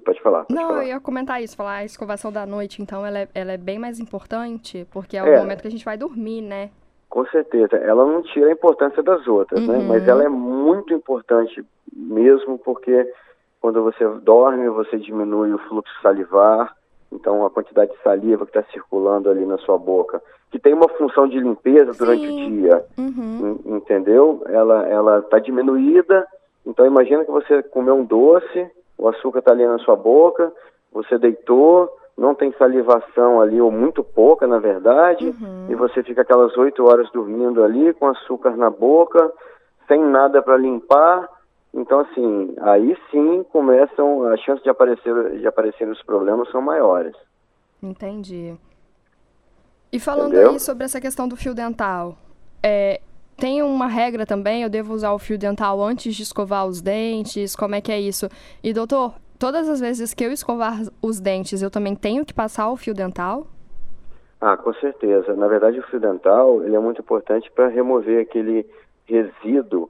Pode 0.06 0.22
falar. 0.22 0.46
Pode 0.46 0.54
Não, 0.54 0.70
falar. 0.70 0.84
eu 0.84 0.88
ia 0.88 1.00
comentar 1.00 1.42
isso, 1.42 1.56
falar 1.56 1.76
a 1.76 1.86
escovação 1.86 2.32
da 2.32 2.46
noite, 2.46 2.82
então 2.82 3.06
ela 3.06 3.20
é, 3.20 3.28
ela 3.36 3.52
é 3.52 3.58
bem 3.58 3.78
mais 3.78 4.00
importante, 4.00 4.88
porque 4.92 5.18
é 5.18 5.24
o 5.24 5.28
é. 5.28 5.38
momento 5.38 5.62
que 5.62 5.68
a 5.68 5.72
gente 5.72 5.84
vai 5.84 5.98
dormir, 5.98 6.42
né? 6.42 6.72
Com 7.10 7.26
certeza. 7.26 7.76
Ela 7.76 8.06
não 8.06 8.22
tira 8.22 8.48
a 8.48 8.52
importância 8.54 9.04
das 9.04 9.28
outras, 9.28 9.66
né? 9.68 9.74
uhum. 9.74 9.82
né? 9.82 9.88
Mas 9.88 10.08
ela 10.08 10.24
é 10.24 10.30
muito 10.30 10.94
importante 10.94 11.64
mesmo 11.94 12.58
porque 12.58 13.06
quando 13.62 13.84
você 13.84 14.06
dorme, 14.24 14.68
você 14.70 14.98
diminui 14.98 15.54
o 15.54 15.60
fluxo 15.60 15.94
salivar, 16.02 16.76
então 17.12 17.46
a 17.46 17.50
quantidade 17.50 17.92
de 17.92 18.02
saliva 18.02 18.46
que 18.46 18.58
está 18.58 18.70
circulando 18.72 19.30
ali 19.30 19.46
na 19.46 19.58
sua 19.60 19.78
boca, 19.78 20.22
que 20.50 20.60
tem 20.60 20.74
uma 20.74 20.90
função 20.90 21.28
de 21.28 21.40
limpeza 21.40 21.94
durante 21.94 22.26
Sim. 22.26 22.34
o 22.34 22.50
dia, 22.50 22.86
uhum. 22.98 23.60
entendeu? 23.66 24.44
Ela 24.48 24.88
ela 24.88 25.20
está 25.20 25.38
diminuída. 25.38 26.28
Então 26.66 26.86
imagina 26.86 27.24
que 27.24 27.32
você 27.32 27.62
comeu 27.64 27.96
um 27.96 28.04
doce, 28.04 28.70
o 28.98 29.08
açúcar 29.08 29.40
está 29.40 29.52
ali 29.52 29.66
na 29.66 29.78
sua 29.80 29.96
boca, 29.96 30.52
você 30.92 31.18
deitou, 31.18 31.90
não 32.18 32.34
tem 32.34 32.52
salivação 32.54 33.42
ali, 33.42 33.62
ou 33.62 33.72
muito 33.72 34.04
pouca, 34.04 34.46
na 34.48 34.60
verdade, 34.60 35.28
uhum. 35.28 35.68
e 35.70 35.76
você 35.76 36.04
fica 36.04 36.22
aquelas 36.22 36.56
oito 36.58 36.86
horas 36.86 37.10
dormindo 37.12 37.64
ali 37.64 37.94
com 37.94 38.08
açúcar 38.08 38.58
na 38.58 38.70
boca, 38.70 39.32
sem 39.88 40.02
nada 40.04 40.42
para 40.42 40.58
limpar. 40.58 41.30
Então, 41.74 42.02
assim, 42.02 42.54
aí 42.62 42.98
sim 43.10 43.44
começam, 43.52 44.26
as 44.26 44.40
chances 44.42 44.64
de 44.64 44.70
aparecer, 44.70 45.40
de 45.40 45.48
aparecer 45.48 45.88
os 45.88 46.02
problemas 46.04 46.50
são 46.52 46.62
maiores. 46.62 47.16
Entendi. 47.82 48.56
E 49.92 50.00
falando 50.00 50.34
Entendeu? 50.34 50.52
aí 50.52 50.60
sobre 50.60 50.84
essa 50.84 51.00
questão 51.00 51.28
do 51.28 51.36
fio 51.36 51.54
dental, 51.54 52.18
é, 52.62 53.00
tem 53.38 53.62
uma 53.64 53.88
regra 53.88 54.26
também, 54.26 54.64
eu 54.64 54.70
devo 54.70 54.94
usar 54.94 55.12
o 55.14 55.20
fio 55.20 55.38
dental 55.38 55.82
antes 55.82 56.14
de 56.16 56.24
escovar 56.24 56.66
os 56.66 56.82
dentes, 56.82 57.56
como 57.56 57.76
é 57.76 57.82
que 57.82 57.92
é 57.92 58.00
isso? 58.00 58.30
E 58.64 58.74
doutor, 58.74 59.16
todas 59.40 59.68
as 59.68 59.80
vezes 59.80 60.14
que 60.14 60.24
eu 60.24 60.32
escovar 60.32 60.82
os 61.02 61.20
dentes, 61.20 61.62
eu 61.62 61.72
também 61.72 61.96
tenho 61.96 62.26
que 62.26 62.34
passar 62.34 62.70
o 62.70 62.78
fio 62.78 62.94
dental? 62.94 63.48
Ah, 64.40 64.58
com 64.58 64.74
certeza. 64.74 65.36
Na 65.36 65.48
verdade, 65.48 65.80
o 65.80 65.84
fio 65.84 66.00
dental 66.00 66.64
ele 66.64 66.76
é 66.76 66.80
muito 66.80 67.02
importante 67.02 67.50
para 67.52 67.68
remover 67.68 68.22
aquele 68.22 68.66
resíduo 69.06 69.90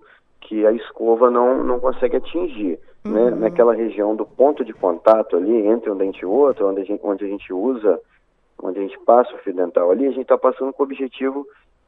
que 0.52 0.68
a 0.68 0.72
escova 0.74 1.32
não, 1.32 1.64
não 1.64 1.80
consegue 1.80 2.18
atingir. 2.18 2.78
Né? 3.06 3.22
Uhum. 3.22 3.30
Né? 3.30 3.36
Naquela 3.38 3.74
região 3.74 4.14
do 4.14 4.26
ponto 4.26 4.66
de 4.66 4.74
contato 4.74 5.38
ali 5.38 5.66
entre 5.66 5.90
um 5.90 5.96
dente 5.96 6.24
e 6.24 6.26
outro, 6.26 6.68
onde 6.68 6.82
a 6.82 6.84
gente, 6.84 7.00
onde 7.06 7.24
a 7.24 7.28
gente 7.30 7.54
usa, 7.54 7.98
onde 8.62 8.80
a 8.80 8.82
gente 8.82 9.00
passa 9.00 9.34
o 9.34 9.38
fio 9.38 9.54
dental 9.54 9.90
ali, 9.90 10.06
a 10.06 10.10
gente 10.10 10.24
está 10.24 10.38
passando 10.38 10.74
com 10.74 10.84
o 10.84 10.86
objetivo 10.86 11.48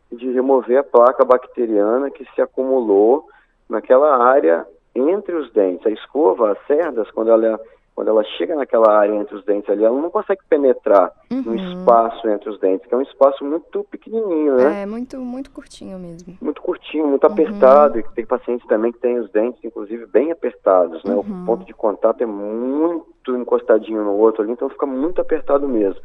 de 0.09 0.31
remover 0.31 0.77
a 0.77 0.83
placa 0.83 1.25
bacteriana 1.25 2.09
que 2.09 2.23
se 2.33 2.41
acumulou 2.41 3.27
naquela 3.69 4.15
área 4.23 4.65
entre 4.95 5.35
os 5.35 5.51
dentes. 5.51 5.85
A 5.85 5.91
escova, 5.91 6.53
as 6.53 6.65
cerdas, 6.65 7.11
quando 7.11 7.31
ela 7.31 7.59
quando 7.95 8.07
ela 8.07 8.23
chega 8.23 8.55
naquela 8.55 8.91
área 8.91 9.13
entre 9.13 9.35
os 9.35 9.45
dentes 9.45 9.69
ali, 9.69 9.83
ela 9.83 9.99
não 10.01 10.09
consegue 10.09 10.41
penetrar 10.49 11.11
uhum. 11.31 11.41
no 11.41 11.55
espaço 11.55 12.27
entre 12.27 12.49
os 12.49 12.59
dentes, 12.59 12.87
que 12.87 12.93
é 12.93 12.97
um 12.97 13.01
espaço 13.01 13.45
muito 13.45 13.83
pequenininho, 13.85 14.55
né? 14.55 14.81
É, 14.81 14.85
muito, 14.85 15.19
muito 15.19 15.51
curtinho 15.51 15.99
mesmo. 15.99 16.35
Muito 16.41 16.61
curtinho, 16.61 17.07
muito 17.07 17.25
uhum. 17.25 17.33
apertado, 17.33 17.99
e 17.99 18.03
tem 18.15 18.25
pacientes 18.25 18.67
também 18.67 18.91
que 18.91 18.99
têm 18.99 19.19
os 19.19 19.29
dentes, 19.31 19.63
inclusive, 19.63 20.07
bem 20.07 20.31
apertados, 20.31 21.03
né? 21.03 21.13
Uhum. 21.13 21.21
O 21.21 21.45
ponto 21.45 21.65
de 21.65 21.73
contato 21.73 22.21
é 22.21 22.25
muito 22.25 23.35
encostadinho 23.35 24.03
no 24.03 24.17
outro 24.17 24.41
ali, 24.41 24.51
então 24.51 24.69
fica 24.69 24.87
muito 24.87 25.21
apertado 25.21 25.67
mesmo. 25.67 26.01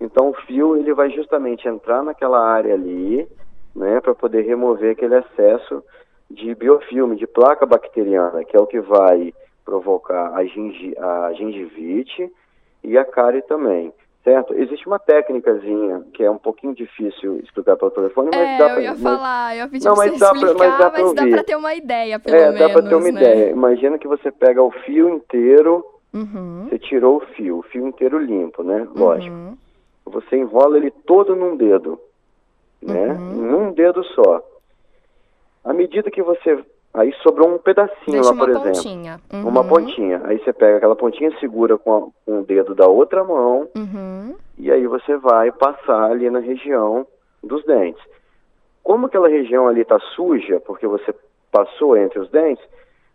Então 0.00 0.30
o 0.30 0.34
fio, 0.34 0.76
ele 0.76 0.92
vai 0.94 1.10
justamente 1.10 1.66
entrar 1.68 2.02
naquela 2.02 2.40
área 2.40 2.74
ali, 2.74 3.28
né, 3.74 4.00
para 4.00 4.14
poder 4.14 4.42
remover 4.42 4.92
aquele 4.92 5.16
excesso 5.16 5.82
de 6.30 6.54
biofilme, 6.54 7.16
de 7.16 7.26
placa 7.26 7.64
bacteriana, 7.64 8.44
que 8.44 8.56
é 8.56 8.60
o 8.60 8.66
que 8.66 8.80
vai 8.80 9.32
provocar 9.64 10.34
a, 10.34 10.44
gengi 10.44 10.94
a 10.98 11.32
gengivite 11.34 12.30
e 12.84 12.98
a 12.98 13.04
cárie 13.04 13.42
também. 13.42 13.92
Certo? 14.24 14.54
Existe 14.54 14.86
uma 14.86 15.00
técnicazinha 15.00 16.04
que 16.14 16.22
é 16.22 16.30
um 16.30 16.38
pouquinho 16.38 16.72
difícil 16.72 17.40
explicar 17.40 17.76
pelo 17.76 17.90
telefone, 17.90 18.30
mas 18.32 18.40
é, 18.40 18.58
dá 18.58 18.64
pra... 18.66 18.74
eu 18.76 18.82
ia 18.82 18.90
mas, 18.90 19.02
falar, 19.02 19.56
eu 19.56 19.68
pedi 19.68 19.84
não, 19.84 19.94
pra 19.94 20.04
você 20.04 20.10
explicar, 20.10 20.32
pra, 20.32 20.54
mas 20.54 20.78
dá 20.78 20.90
pra, 20.90 21.02
mas 21.02 21.14
dá 21.14 21.26
pra 21.26 21.44
ter 21.44 21.56
uma 21.56 21.74
ideia, 21.74 22.20
pelo 22.20 22.36
é, 22.36 22.40
menos, 22.40 22.54
É, 22.54 22.58
dá 22.60 22.70
pra 22.72 22.82
ter 22.88 22.94
uma 22.94 23.10
né? 23.10 23.10
ideia. 23.10 23.50
Imagina 23.50 23.98
que 23.98 24.06
você 24.06 24.30
pega 24.30 24.62
o 24.62 24.70
fio 24.70 25.08
inteiro, 25.08 25.84
uhum. 26.14 26.68
você 26.68 26.78
tirou 26.78 27.16
o 27.16 27.26
fio, 27.34 27.58
o 27.58 27.62
fio 27.62 27.88
inteiro 27.88 28.16
limpo, 28.16 28.62
né? 28.62 28.86
Lógico. 28.94 29.34
Uhum. 29.34 29.56
Você 30.06 30.36
enrola 30.36 30.76
ele 30.76 30.92
todo 31.04 31.34
num 31.34 31.56
dedo, 31.56 31.98
né? 32.80 33.08
Uhum. 33.08 33.42
Num 33.42 33.72
dedo 33.72 34.04
só. 34.04 34.40
À 35.64 35.72
medida 35.72 36.12
que 36.12 36.22
você 36.22 36.64
Aí 36.94 37.12
sobrou 37.22 37.48
um 37.54 37.58
pedacinho 37.58 38.20
Deixa 38.20 38.30
lá, 38.30 38.36
por 38.36 38.50
uma 38.50 38.60
exemplo. 38.60 38.72
Pontinha. 38.72 39.20
Uhum. 39.32 39.48
Uma 39.48 39.64
pontinha. 39.64 40.20
Aí 40.24 40.38
você 40.38 40.52
pega 40.52 40.76
aquela 40.76 40.94
pontinha, 40.94 41.34
segura 41.38 41.78
com, 41.78 41.96
a, 41.96 42.00
com 42.26 42.40
o 42.40 42.44
dedo 42.44 42.74
da 42.74 42.86
outra 42.86 43.24
mão 43.24 43.68
Uhum. 43.74 44.34
e 44.58 44.70
aí 44.70 44.86
você 44.86 45.16
vai 45.16 45.50
passar 45.52 46.10
ali 46.10 46.28
na 46.28 46.40
região 46.40 47.06
dos 47.42 47.64
dentes. 47.64 48.02
Como 48.82 49.06
aquela 49.06 49.28
região 49.28 49.68
ali 49.68 49.80
está 49.82 49.98
suja, 50.14 50.60
porque 50.60 50.86
você 50.86 51.14
passou 51.50 51.96
entre 51.96 52.18
os 52.18 52.28
dentes, 52.30 52.64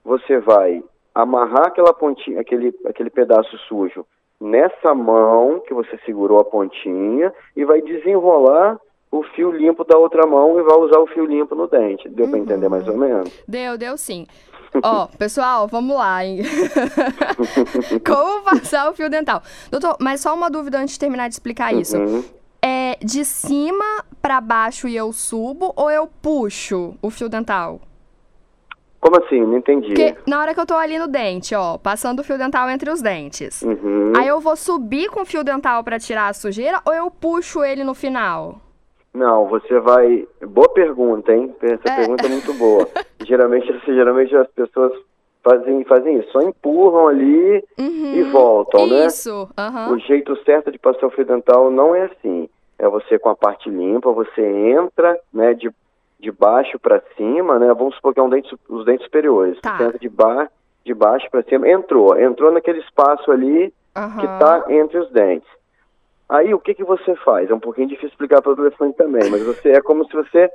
você 0.04 0.40
vai 0.40 0.84
amarrar 1.14 1.68
aquela 1.68 1.94
pontinha, 1.94 2.40
aquele, 2.42 2.74
aquele 2.86 3.10
pedaço 3.10 3.58
sujo 3.68 4.06
nessa 4.40 4.94
mão 4.94 5.60
que 5.60 5.74
você 5.74 5.98
segurou 6.06 6.40
a 6.40 6.46
pontinha 6.46 7.34
e 7.56 7.66
vai 7.66 7.82
desenrolar 7.82 8.80
o 9.12 9.24
fio 9.36 9.52
limpo 9.52 9.84
da 9.84 9.98
outra 9.98 10.26
mão 10.28 10.60
e 10.60 10.64
vai 10.64 10.78
usar 10.78 11.00
o 11.00 11.08
fio 11.08 11.26
limpo 11.26 11.56
no 11.56 11.68
dente. 11.68 12.08
Deu 12.10 12.26
Uhum. 12.26 12.32
para 12.32 12.40
entender 12.40 12.70
mais 12.70 12.88
ou 12.88 12.98
menos? 12.98 13.32
Deu, 13.48 13.78
deu 13.78 13.98
sim. 13.98 14.28
Ó, 14.84 15.08
pessoal, 15.18 15.68
vamos 15.68 15.96
lá, 15.96 16.24
hein? 16.26 16.42
Como 18.06 18.44
passar 18.44 18.90
o 18.90 18.94
fio 18.94 19.10
dental? 19.10 19.42
Doutor, 19.72 19.98
mas 20.00 20.22
só 20.22 20.34
uma 20.36 20.50
dúvida 20.50 20.78
antes 20.80 20.94
de 20.94 21.00
terminar 21.00 21.28
de 21.28 21.36
explicar 21.36 21.74
isso. 21.74 21.98
Uhum. 21.98 22.24
É 22.62 22.98
de 23.04 23.24
cima 23.24 24.04
pra 24.22 24.42
baixo 24.42 24.88
e 24.88 24.96
eu 24.96 25.14
subo 25.14 25.72
ou 25.76 25.90
eu 25.90 26.08
puxo 26.22 26.96
o 27.02 27.10
fio 27.10 27.30
dental? 27.30 27.80
Como 29.00 29.24
assim? 29.24 29.40
Não 29.42 29.58
entendi. 29.58 29.88
Porque 29.90 30.16
na 30.26 30.40
hora 30.40 30.54
que 30.54 30.60
eu 30.60 30.66
tô 30.66 30.74
ali 30.76 30.98
no 30.98 31.08
dente, 31.08 31.54
ó, 31.56 31.78
passando 31.78 32.20
o 32.20 32.24
fio 32.24 32.38
dental 32.38 32.70
entre 32.70 32.90
os 32.90 33.02
dentes. 33.02 33.62
Uhum. 33.62 34.12
Aí 34.18 34.28
eu 34.28 34.42
vou 34.42 34.56
subir 34.56 35.10
com 35.10 35.22
o 35.22 35.26
fio 35.26 35.44
dental 35.44 35.84
pra 35.84 36.00
tirar 36.00 36.28
a 36.30 36.34
sujeira 36.34 36.82
ou 36.84 36.94
eu 36.94 37.10
puxo 37.12 37.64
ele 37.64 37.84
no 37.84 37.94
final? 37.94 38.60
Não, 39.18 39.48
você 39.48 39.80
vai. 39.80 40.28
Boa 40.48 40.70
pergunta, 40.70 41.34
hein? 41.34 41.54
Essa 41.62 41.90
É. 41.92 41.96
pergunta 41.98 42.26
é 42.28 42.30
muito 42.30 42.54
boa. 42.54 42.88
geralmente, 43.26 43.68
geralmente 43.88 44.36
as 44.36 44.48
pessoas 44.52 44.94
fazem, 45.44 45.84
fazem 45.86 46.20
isso, 46.20 46.32
só 46.32 46.42
empurram 46.42 47.08
ali 47.08 47.64
e 47.80 48.24
voltam, 48.32 48.86
né? 48.88 49.02
Uhum. 49.02 49.08
Isso, 49.08 49.50
aham. 49.58 49.94
O 49.94 50.00
jeito 50.00 50.36
certo 50.44 50.72
de 50.72 50.78
passar 50.78 51.08
o 51.08 51.10
fio 51.10 51.26
dental 51.26 51.72
não 51.72 51.96
é 51.96 52.04
assim. 52.04 52.48
É 52.78 52.88
você 52.88 53.18
com 53.18 53.30
a 53.30 53.36
parte 53.36 53.70
limpa, 53.70 54.12
você 54.12 54.42
entra, 54.42 55.18
né, 55.34 55.54
de, 55.56 55.72
de 56.20 56.32
baixo 56.32 56.78
para 56.78 57.02
cima, 57.16 57.58
né? 57.58 57.74
Vamos 57.74 57.96
supor 57.96 58.14
que 58.14 58.20
é 58.20 58.24
um 58.24 58.30
dente, 58.30 58.56
os 58.70 58.86
dentes 58.86 59.06
superiores. 59.06 59.60
Tá. 59.62 59.78
Você 59.78 59.84
entra 59.86 59.98
de, 60.00 60.10
ba, 60.10 60.48
de 60.86 60.94
baixo 60.94 61.28
para 61.32 61.42
cima, 61.44 61.68
entrou, 61.68 62.16
entrou 62.20 62.52
naquele 62.52 62.80
espaço 62.82 63.32
ali 63.32 63.74
que 63.94 64.00
aham. 64.00 64.24
está 64.26 64.66
entre 64.70 65.00
os 65.00 65.10
dentes. 65.12 65.50
Aí 66.30 66.54
o 66.54 66.60
que, 66.60 66.74
que 66.74 66.84
você 66.84 67.16
faz? 67.18 67.50
É 67.50 67.54
um 67.54 67.60
pouquinho 67.60 67.88
difícil 67.88 68.10
explicar 68.10 68.42
pelo 68.42 68.56
telefone 68.56 68.94
também, 68.94 69.30
mas 69.30 69.44
você 69.44 69.72
é 69.72 69.82
como 69.82 70.06
se 70.06 70.14
você 70.14 70.52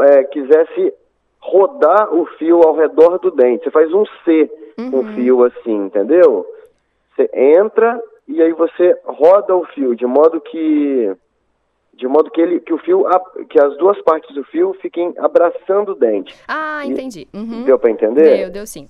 é, 0.00 0.24
quisesse 0.24 0.92
rodar 1.40 2.14
o 2.14 2.26
fio 2.36 2.62
ao 2.62 2.76
redor 2.76 3.18
do 3.18 3.30
dente. 3.30 3.64
Você 3.64 3.70
faz 3.70 3.92
um 3.92 4.04
C 4.24 4.50
com 4.90 5.00
o 5.00 5.14
fio 5.14 5.44
assim, 5.44 5.86
entendeu? 5.86 6.46
Você 7.14 7.30
entra 7.32 8.00
e 8.26 8.42
aí 8.42 8.52
você 8.52 8.96
roda 9.04 9.56
o 9.56 9.64
fio 9.66 9.96
de 9.96 10.06
modo 10.06 10.40
que 10.40 11.16
de 11.94 12.06
modo 12.06 12.30
que 12.30 12.40
ele 12.40 12.60
que 12.60 12.72
o 12.72 12.78
fio 12.78 13.04
que 13.48 13.58
as 13.58 13.76
duas 13.78 14.00
partes 14.02 14.32
do 14.34 14.44
fio 14.44 14.74
fiquem 14.80 15.14
abraçando 15.18 15.92
o 15.92 15.94
dente. 15.94 16.36
Ah, 16.46 16.84
entendi. 16.84 17.26
Uhum. 17.32 17.64
Deu 17.64 17.78
para 17.78 17.90
entender? 17.90 18.36
Deu, 18.36 18.50
deu 18.50 18.66
sim. 18.66 18.88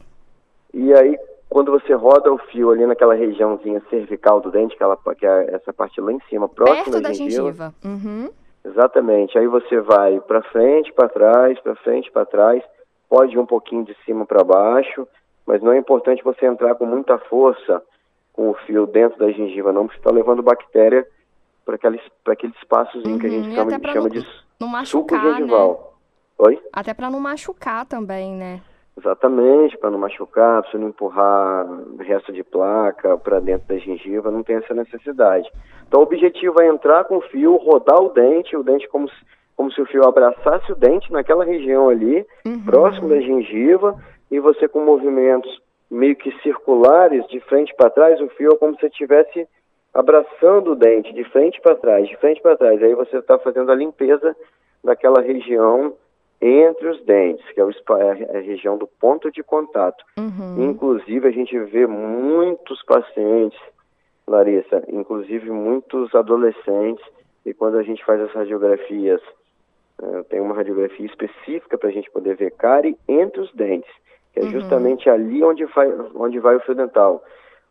E 0.75 0.93
aí, 0.93 1.19
quando 1.49 1.73
você 1.73 1.93
roda 1.95 2.33
o 2.33 2.39
fio 2.39 2.71
ali 2.71 2.85
naquela 2.87 3.15
regiãozinha 3.15 3.83
cervical 3.89 4.41
do 4.41 4.51
dente, 4.51 4.75
aquela, 4.75 4.97
que 5.17 5.27
é 5.27 5.55
essa 5.55 5.73
parte 5.73 6.01
lá 6.01 6.13
em 6.13 6.21
cima, 6.29 6.49
próxima 6.49 6.85
Perto 6.85 7.01
da 7.01 7.13
gengiva, 7.13 7.43
gengiva. 7.43 7.75
Uhum. 7.85 8.31
Exatamente. 8.65 9.39
Aí 9.39 9.47
você 9.47 9.81
vai 9.81 10.21
para 10.21 10.43
frente, 10.43 10.93
para 10.93 11.09
trás, 11.09 11.59
para 11.61 11.75
frente, 11.77 12.11
para 12.11 12.27
trás. 12.27 12.63
Pode 13.09 13.35
ir 13.35 13.39
um 13.39 13.47
pouquinho 13.47 13.85
de 13.85 13.97
cima 14.05 14.27
para 14.27 14.45
baixo, 14.45 15.09
mas 15.47 15.63
não 15.63 15.73
é 15.73 15.79
importante 15.79 16.23
você 16.23 16.45
entrar 16.47 16.75
com 16.75 16.85
muita 16.85 17.19
força 17.19 17.83
com 18.33 18.51
o 18.51 18.55
fio 18.67 18.87
dentro 18.87 19.19
da 19.19 19.31
gengiva, 19.33 19.73
não, 19.73 19.87
porque 19.87 19.97
você 19.97 20.01
está 20.07 20.11
levando 20.15 20.43
bactéria 20.43 21.07
para 21.65 21.75
aquele, 21.77 22.01
espaçozinho 22.61 23.19
que 23.19 23.27
a 23.27 23.31
Uhum, 23.31 23.37
gente 23.43 23.53
e 23.53 23.55
chama, 23.55 23.71
chama 23.71 24.01
não- 24.03 24.09
de 24.09 24.19
Não 24.61 24.85
suco 24.85 25.15
machucar, 25.15 25.25
né? 25.25 25.31
gengival. 25.33 25.95
Oi? 26.39 26.63
Até 26.73 26.95
pra 26.95 27.11
não 27.11 27.19
machucar 27.19 27.85
também, 27.87 28.33
né? 28.35 28.61
Exatamente, 28.99 29.79
para 29.79 29.91
não 29.91 29.99
machucar, 29.99 30.61
para 30.63 30.71
você 30.71 30.79
não 30.79 30.89
empurrar 30.89 31.67
resto 32.01 32.33
de 32.33 32.43
placa 32.43 33.17
para 33.17 33.39
dentro 33.39 33.69
da 33.69 33.79
gengiva, 33.79 34.31
não 34.31 34.43
tem 34.43 34.57
essa 34.57 34.75
necessidade. 34.75 35.49
Então 35.87 36.01
o 36.01 36.03
objetivo 36.03 36.61
é 36.61 36.67
entrar 36.67 37.05
com 37.05 37.19
o 37.19 37.21
fio, 37.21 37.57
rodar 37.57 38.03
o 38.03 38.11
dente, 38.11 38.57
o 38.57 38.63
dente 38.63 38.89
como 38.89 39.09
se, 39.09 39.17
como 39.57 39.71
se 39.73 39.81
o 39.81 39.87
fio 39.87 40.05
abraçasse 40.05 40.73
o 40.73 40.77
dente 40.77 41.13
naquela 41.13 41.45
região 41.45 41.89
ali, 41.89 42.27
Uhum. 42.45 42.65
próximo 42.65 43.09
da 43.09 43.21
gengiva, 43.21 43.95
e 44.31 44.41
você 44.41 44.67
com 44.67 44.81
movimentos 44.85 45.61
meio 45.91 46.17
que 46.17 46.31
circulares, 46.43 47.27
de 47.29 47.41
frente 47.41 47.75
para 47.77 47.91
trás, 47.91 48.21
o 48.21 48.29
fio 48.31 48.53
é 48.53 48.57
como 48.57 48.77
se 48.79 48.87
estivesse 48.87 49.47
abraçando 49.95 50.73
o 50.73 50.77
dente, 50.77 51.15
de 51.15 51.25
frente 51.25 51.61
para 51.61 51.75
trás, 51.77 52.07
de 52.09 52.17
frente 52.17 52.43
para 52.43 52.57
trás. 52.57 52.83
Aí 52.83 52.95
você 52.95 53.19
está 53.19 53.39
fazendo 53.39 53.71
a 53.73 53.75
limpeza 53.75 54.37
daquela 54.85 55.21
região 55.21 55.95
entre 56.41 56.89
os 56.89 57.01
dentes, 57.05 57.45
que 57.53 57.61
é, 57.61 57.69
espa- 57.69 57.99
é 58.01 58.39
a 58.39 58.41
região 58.41 58.77
do 58.79 58.87
ponto 58.87 59.31
de 59.31 59.43
contato. 59.43 60.05
Uhum. 60.17 60.65
Inclusive, 60.71 61.27
a 61.27 61.31
gente 61.33 61.59
vê 61.59 61.87
muitos 61.87 62.83
pacientes, 62.85 63.59
Larissa, 64.27 64.83
inclusive 64.89 65.51
muitos 65.51 66.15
adolescentes, 66.15 67.05
e 67.45 67.53
quando 67.55 67.79
a 67.79 67.83
gente 67.83 68.05
faz 68.05 68.21
as 68.21 68.31
radiografias, 68.33 69.21
eh, 70.03 70.23
tem 70.29 70.41
uma 70.41 70.55
radiografia 70.55 71.07
específica 71.07 71.77
para 71.79 71.89
a 71.89 71.93
gente 71.93 72.11
poder 72.11 72.37
ver 72.37 72.51
cárie 72.53 72.97
entre 73.09 73.41
os 73.41 73.53
dentes, 73.55 73.91
que 74.33 74.41
é 74.41 74.43
Uhum. 74.45 74.51
justamente 74.51 75.09
ali 75.11 75.43
onde 75.43 75.65
vai, 75.65 75.89
onde 76.15 76.39
vai 76.39 76.57
o 76.57 76.61
fio 76.61 76.75
dental. 76.75 77.23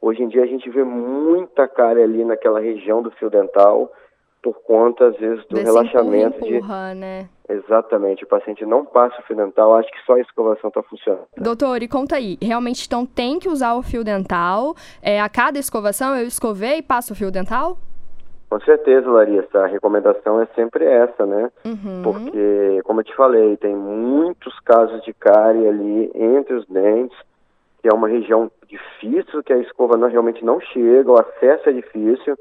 Hoje 0.02 0.24
em 0.24 0.28
dia 0.28 0.44
a 0.44 0.48
gente 0.48 0.70
vê 0.70 0.84
muita 0.84 1.68
cárie 1.68 2.04
ali 2.04 2.26
naquela 2.26 2.60
região 2.60 3.02
do 3.02 3.12
fio 3.12 3.30
dental, 3.30 3.92
por 4.42 4.62
conta, 4.62 5.08
às 5.08 5.18
vezes, 5.18 5.46
do 5.48 5.56
Desse 5.56 5.66
relaxamento 5.66 6.46
empurra, 6.46 6.94
de... 6.94 7.00
né? 7.00 7.30
Exatamente, 7.50 8.24
o 8.24 8.28
paciente 8.28 8.66
não 8.66 8.86
passa 8.86 9.20
o 9.20 9.24
fio 9.24 9.36
dental, 9.36 9.76
acha 9.76 9.90
que 9.90 10.06
só 10.06 10.14
a 10.14 10.20
escovação 10.20 10.68
está 10.68 10.84
funcionando. 10.84 11.28
Doutor, 11.38 11.82
e 11.82 11.88
conta 11.88 12.18
aí, 12.18 12.38
realmente 12.42 12.86
então 12.86 13.06
tem 13.06 13.40
que 13.40 13.48
usar 13.48 13.76
o 13.76 13.84
fio 13.84 14.04
dental? 14.04 14.76
É, 15.02 15.22
a 15.22 15.30
cada 15.30 15.58
escovação 15.58 16.16
eu 16.16 16.28
escovei 16.28 16.80
e 16.80 16.82
passo 16.82 17.14
o 17.14 17.16
fio 17.16 17.32
dental? 17.32 17.78
Com 18.50 18.60
certeza, 18.62 19.10
Larissa, 19.10 19.60
a 19.60 19.68
recomendação 19.68 20.42
é 20.42 20.46
sempre 20.56 20.86
essa, 20.86 21.26
né? 21.26 21.52
Uhum. 21.66 22.02
Porque, 22.02 22.82
como 22.84 23.02
eu 23.02 23.04
te 23.04 23.14
falei, 23.16 23.58
tem 23.58 23.76
muitos 23.76 24.58
casos 24.62 25.04
de 25.04 25.14
cárie 25.14 25.68
ali 25.68 26.10
entre 26.16 26.54
os 26.54 26.66
dentes, 26.68 27.18
que 27.82 27.90
é 27.90 27.94
uma 27.94 28.08
região 28.08 28.50
difícil, 28.68 29.44
que 29.44 29.52
a 29.52 29.58
escova 29.58 29.98
não, 29.98 30.10
realmente 30.10 30.44
não 30.46 30.62
chega, 30.62 31.12
o 31.12 31.20
acesso 31.20 31.70
é 31.70 31.74
difícil, 31.74 32.38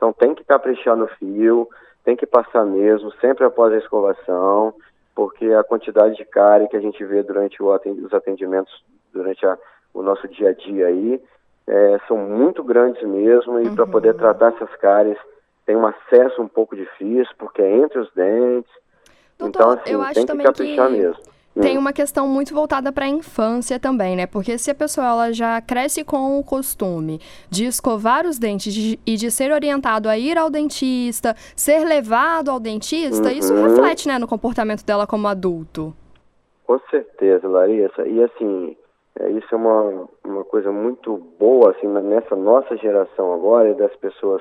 então 0.00 0.14
tem 0.14 0.34
que 0.34 0.42
caprichar 0.44 0.96
no 0.96 1.06
fio, 1.06 1.68
tem 2.02 2.16
que 2.16 2.24
passar 2.24 2.64
mesmo, 2.64 3.12
sempre 3.20 3.44
após 3.44 3.70
a 3.70 3.76
escovação, 3.76 4.72
porque 5.14 5.52
a 5.52 5.62
quantidade 5.62 6.16
de 6.16 6.24
cárie 6.24 6.68
que 6.68 6.76
a 6.76 6.80
gente 6.80 7.04
vê 7.04 7.22
durante 7.22 7.62
os 7.62 8.14
atendimentos, 8.14 8.72
durante 9.12 9.44
a- 9.44 9.58
o 9.92 10.00
nosso 10.00 10.26
dia 10.26 10.48
a 10.48 10.52
dia 10.54 10.86
aí, 10.86 11.22
é, 11.66 12.00
são 12.08 12.16
muito 12.16 12.64
grandes 12.64 13.02
mesmo, 13.02 13.60
e 13.60 13.70
para 13.70 13.86
poder 13.86 14.14
tratar 14.14 14.54
essas 14.54 14.74
cáries 14.76 15.18
tem 15.66 15.76
um 15.76 15.86
acesso 15.86 16.40
um 16.40 16.48
pouco 16.48 16.74
difícil, 16.74 17.34
porque 17.36 17.60
é 17.60 17.70
entre 17.70 17.98
os 17.98 18.10
dentes, 18.14 18.72
Doutor, 19.38 19.60
então, 19.60 19.70
assim, 19.70 19.92
eu 19.92 20.02
acho 20.02 20.14
tem 20.14 20.22
que 20.22 20.32
também 20.32 20.46
caprichar 20.46 20.86
que 20.86 20.96
mesmo. 20.96 21.22
Tem 21.58 21.76
uma 21.76 21.92
questão 21.92 22.28
muito 22.28 22.54
voltada 22.54 22.92
para 22.92 23.06
a 23.06 23.08
infância 23.08 23.78
também, 23.78 24.14
né? 24.14 24.26
Porque 24.26 24.56
se 24.56 24.70
a 24.70 24.74
pessoa 24.74 25.06
ela 25.06 25.32
já 25.32 25.60
cresce 25.60 26.04
com 26.04 26.38
o 26.38 26.44
costume 26.44 27.20
de 27.50 27.64
escovar 27.64 28.26
os 28.26 28.38
dentes 28.38 28.72
de, 28.72 28.98
e 29.04 29.16
de 29.16 29.30
ser 29.30 29.50
orientado 29.50 30.08
a 30.08 30.16
ir 30.16 30.38
ao 30.38 30.48
dentista, 30.48 31.34
ser 31.56 31.84
levado 31.84 32.50
ao 32.50 32.60
dentista, 32.60 33.28
uhum. 33.28 33.34
isso 33.34 33.54
reflete, 33.54 34.06
né, 34.06 34.18
no 34.18 34.28
comportamento 34.28 34.84
dela 34.84 35.06
como 35.06 35.26
adulto. 35.26 35.94
Com 36.66 36.78
certeza, 36.90 37.48
Larissa. 37.48 38.06
E 38.06 38.22
assim, 38.22 38.76
é, 39.18 39.30
isso 39.30 39.52
é 39.52 39.56
uma, 39.56 40.08
uma 40.24 40.44
coisa 40.44 40.70
muito 40.70 41.16
boa, 41.38 41.72
assim, 41.72 41.88
nessa 41.88 42.36
nossa 42.36 42.76
geração 42.76 43.34
agora, 43.34 43.74
das 43.74 43.94
pessoas 43.96 44.40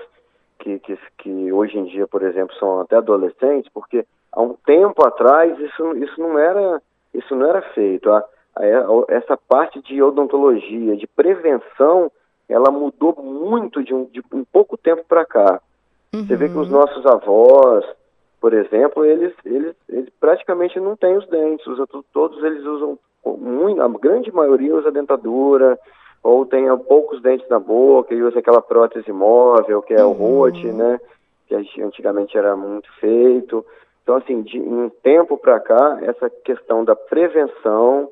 que, 0.59 0.77
que, 0.79 0.97
que 1.17 1.51
hoje 1.51 1.77
em 1.77 1.85
dia, 1.85 2.05
por 2.05 2.21
exemplo, 2.21 2.55
são 2.57 2.81
até 2.81 2.97
adolescentes, 2.97 3.71
porque 3.73 4.05
há 4.31 4.41
um 4.41 4.55
tempo 4.65 5.05
atrás 5.05 5.57
isso, 5.59 5.97
isso 5.97 6.21
não 6.21 6.37
era 6.37 6.81
isso 7.13 7.35
não 7.35 7.47
era 7.47 7.61
feito. 7.73 8.11
A, 8.11 8.23
a, 8.55 8.63
essa 9.09 9.37
parte 9.37 9.81
de 9.81 10.01
odontologia, 10.01 10.95
de 10.95 11.07
prevenção, 11.07 12.11
ela 12.47 12.71
mudou 12.71 13.15
muito 13.21 13.83
de 13.83 13.93
um, 13.93 14.05
de 14.05 14.21
um 14.33 14.43
pouco 14.43 14.77
tempo 14.77 15.03
para 15.07 15.25
cá. 15.25 15.61
Uhum. 16.13 16.25
Você 16.25 16.35
vê 16.35 16.49
que 16.49 16.57
os 16.57 16.71
uhum. 16.71 16.79
nossos 16.79 17.05
avós, 17.05 17.85
por 18.41 18.53
exemplo, 18.53 19.05
eles, 19.05 19.33
eles, 19.45 19.75
eles 19.87 20.09
praticamente 20.19 20.79
não 20.79 20.95
têm 20.95 21.17
os 21.17 21.27
dentes. 21.27 21.65
Usam, 21.67 21.85
todos 22.11 22.43
eles 22.43 22.63
usam, 22.65 22.97
muito, 23.25 23.81
a 23.81 23.87
grande 23.87 24.31
maioria 24.31 24.75
usa 24.75 24.91
dentadura, 24.91 25.77
ou 26.23 26.45
tem 26.45 26.65
poucos 26.79 27.21
dentes 27.21 27.47
na 27.49 27.59
boca 27.59 28.13
e 28.13 28.21
usa 28.21 28.39
aquela 28.39 28.61
prótese 28.61 29.11
móvel, 29.11 29.81
que 29.81 29.93
é 29.93 30.03
uhum. 30.03 30.11
o 30.11 30.13
rote, 30.13 30.67
né? 30.67 30.99
Que 31.47 31.81
antigamente 31.81 32.37
era 32.37 32.55
muito 32.55 32.91
feito. 32.99 33.65
Então, 34.09 34.17
assim, 34.17 34.41
de 34.41 34.59
um 34.59 34.89
tempo 35.03 35.37
para 35.37 35.59
cá, 35.59 35.99
essa 36.01 36.31
questão 36.43 36.83
da 36.83 36.95
prevenção 36.95 38.09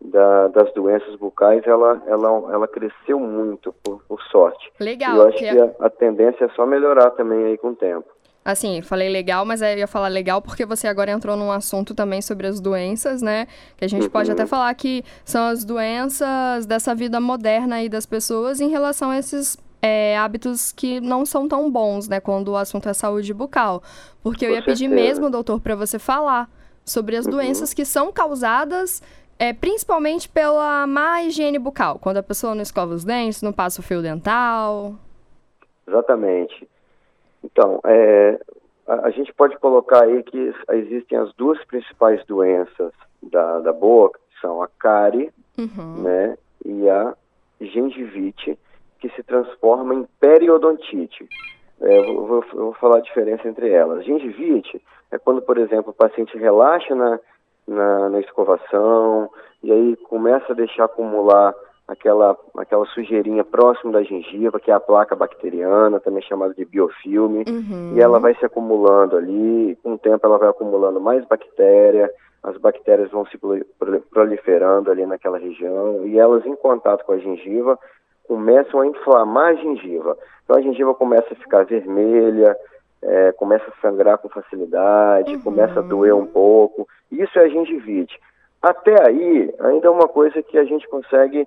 da, 0.00 0.46
das 0.46 0.72
doenças 0.72 1.16
bucais, 1.16 1.66
ela, 1.66 2.00
ela, 2.06 2.28
ela 2.52 2.68
cresceu 2.68 3.18
muito, 3.18 3.74
por, 3.82 4.00
por 4.06 4.22
sorte. 4.30 4.70
Legal. 4.78 5.16
E 5.16 5.18
eu 5.18 5.26
acho 5.26 5.38
que 5.38 5.48
a, 5.48 5.70
a 5.80 5.90
tendência 5.90 6.44
é 6.44 6.48
só 6.50 6.64
melhorar 6.64 7.10
também 7.10 7.44
aí 7.46 7.58
com 7.58 7.70
o 7.70 7.74
tempo. 7.74 8.08
Assim, 8.44 8.82
falei 8.82 9.08
legal, 9.08 9.44
mas 9.44 9.62
eu 9.62 9.76
ia 9.78 9.88
falar 9.88 10.06
legal 10.06 10.40
porque 10.40 10.64
você 10.64 10.86
agora 10.86 11.10
entrou 11.10 11.36
num 11.36 11.50
assunto 11.50 11.92
também 11.92 12.22
sobre 12.22 12.46
as 12.46 12.60
doenças, 12.60 13.20
né? 13.20 13.48
Que 13.76 13.84
a 13.84 13.88
gente 13.88 14.04
uhum. 14.04 14.10
pode 14.10 14.30
até 14.30 14.46
falar 14.46 14.72
que 14.74 15.02
são 15.24 15.48
as 15.48 15.64
doenças 15.64 16.66
dessa 16.66 16.94
vida 16.94 17.20
moderna 17.20 17.76
aí 17.76 17.88
das 17.88 18.06
pessoas 18.06 18.60
em 18.60 18.68
relação 18.68 19.10
a 19.10 19.18
esses 19.18 19.58
é, 19.82 20.16
hábitos 20.16 20.70
que 20.70 21.00
não 21.00 21.26
são 21.26 21.48
tão 21.48 21.70
bons, 21.70 22.08
né, 22.08 22.20
quando 22.20 22.52
o 22.52 22.56
assunto 22.56 22.88
é 22.88 22.94
saúde 22.94 23.34
bucal. 23.34 23.82
Porque 24.22 24.46
eu 24.46 24.52
ia 24.52 24.62
pedir 24.62 24.88
mesmo, 24.88 25.28
doutor, 25.28 25.60
para 25.60 25.74
você 25.74 25.98
falar 25.98 26.48
sobre 26.84 27.16
as 27.16 27.26
uhum. 27.26 27.32
doenças 27.32 27.74
que 27.74 27.84
são 27.84 28.12
causadas 28.12 29.02
é, 29.42 29.52
principalmente 29.52 30.28
pela 30.28 30.86
má 30.86 31.20
higiene 31.24 31.58
bucal, 31.58 31.98
quando 31.98 32.18
a 32.18 32.22
pessoa 32.22 32.54
não 32.54 32.62
escova 32.62 32.94
os 32.94 33.04
dentes, 33.04 33.42
não 33.42 33.52
passa 33.52 33.80
o 33.80 33.82
fio 33.82 34.00
dental. 34.00 34.94
Exatamente. 35.84 36.68
Então, 37.42 37.80
é, 37.84 38.38
a, 38.86 39.06
a, 39.06 39.10
gente 39.10 39.34
pode 39.34 39.58
colocar 39.58 40.04
aí 40.04 40.22
que 40.22 40.54
existem 40.70 41.18
as 41.18 41.32
duas 41.34 41.62
principais 41.64 42.24
doenças 42.26 42.92
da, 43.20 43.58
da 43.58 43.72
boca, 43.72 44.20
que 44.30 44.40
são 44.40 44.62
a 44.62 44.68
cárie, 44.78 45.32
uhum. 45.58 46.02
né, 46.02 46.38
e 46.64 46.88
a 46.88 47.12
gengivite, 47.60 48.56
que 49.02 49.10
se 49.16 49.22
transforma 49.24 49.94
em 49.96 50.06
periodontite. 50.20 51.28
É, 51.80 51.98
eu, 51.98 52.24
vou, 52.24 52.44
eu, 52.52 52.64
vou, 52.66 52.74
falar 52.74 52.98
a 52.98 53.02
diferença 53.02 53.48
entre 53.48 53.68
elas. 53.68 54.04
Gengivite 54.04 54.80
é 55.10 55.18
quando, 55.18 55.42
por 55.42 55.58
exemplo, 55.58 55.90
o 55.90 55.94
paciente 55.94 56.38
relaxa 56.38 56.94
na, 56.94 57.18
na, 57.66 58.08
na 58.10 58.20
escovação 58.20 59.28
e 59.60 59.72
aí 59.72 59.96
começa 60.08 60.52
a 60.52 60.54
deixar 60.54 60.84
acumular 60.84 61.52
aquela, 61.88 62.38
aquela 62.56 62.86
sujeirinha 62.86 63.42
próximo 63.42 63.90
da 63.90 64.04
gengiva, 64.04 64.60
que 64.60 64.70
é 64.70 64.74
a 64.74 64.78
placa 64.78 65.16
bacteriana, 65.16 65.98
também 65.98 66.22
chamada 66.22 66.54
de 66.54 66.64
biofilme, 66.64 67.44
uhum. 67.48 67.94
e 67.96 68.00
ela 68.00 68.20
vai 68.20 68.36
se 68.36 68.46
acumulando 68.46 69.16
ali, 69.16 69.76
com 69.82 69.94
o 69.94 69.98
tempo 69.98 70.24
ela 70.24 70.38
vai 70.38 70.48
acumulando 70.48 71.00
mais 71.00 71.26
bactéria, 71.26 72.08
as 72.40 72.56
bactérias 72.56 73.10
vão 73.10 73.26
se 73.26 73.38
proliferando 74.10 74.92
ali 74.92 75.04
naquela 75.06 75.38
região, 75.38 76.06
e 76.06 76.18
elas 76.18 76.46
em 76.46 76.54
contato 76.54 77.04
com 77.04 77.12
a 77.12 77.18
gengiva 77.18 77.76
começam 78.26 78.80
a 78.80 78.86
inflamar 78.86 79.50
a 79.50 79.54
gengiva. 79.54 80.16
Então 80.44 80.56
a 80.56 80.60
gengiva 80.62 80.94
começa 80.94 81.32
a 81.32 81.36
ficar 81.36 81.64
vermelha, 81.64 82.56
é, 83.02 83.32
começa 83.32 83.64
a 83.68 83.80
sangrar 83.80 84.18
com 84.18 84.28
facilidade, 84.28 85.34
uhum. 85.34 85.42
começa 85.42 85.80
a 85.80 85.82
doer 85.82 86.14
um 86.14 86.26
pouco. 86.26 86.88
Isso 87.10 87.38
é 87.38 87.44
a 87.44 87.48
gengivite. 87.48 88.18
Até 88.62 88.94
aí, 89.08 89.52
ainda 89.58 89.88
é 89.88 89.90
uma 89.90 90.06
coisa 90.06 90.40
que 90.40 90.56
a 90.56 90.64
gente 90.64 90.88
consegue, 90.88 91.46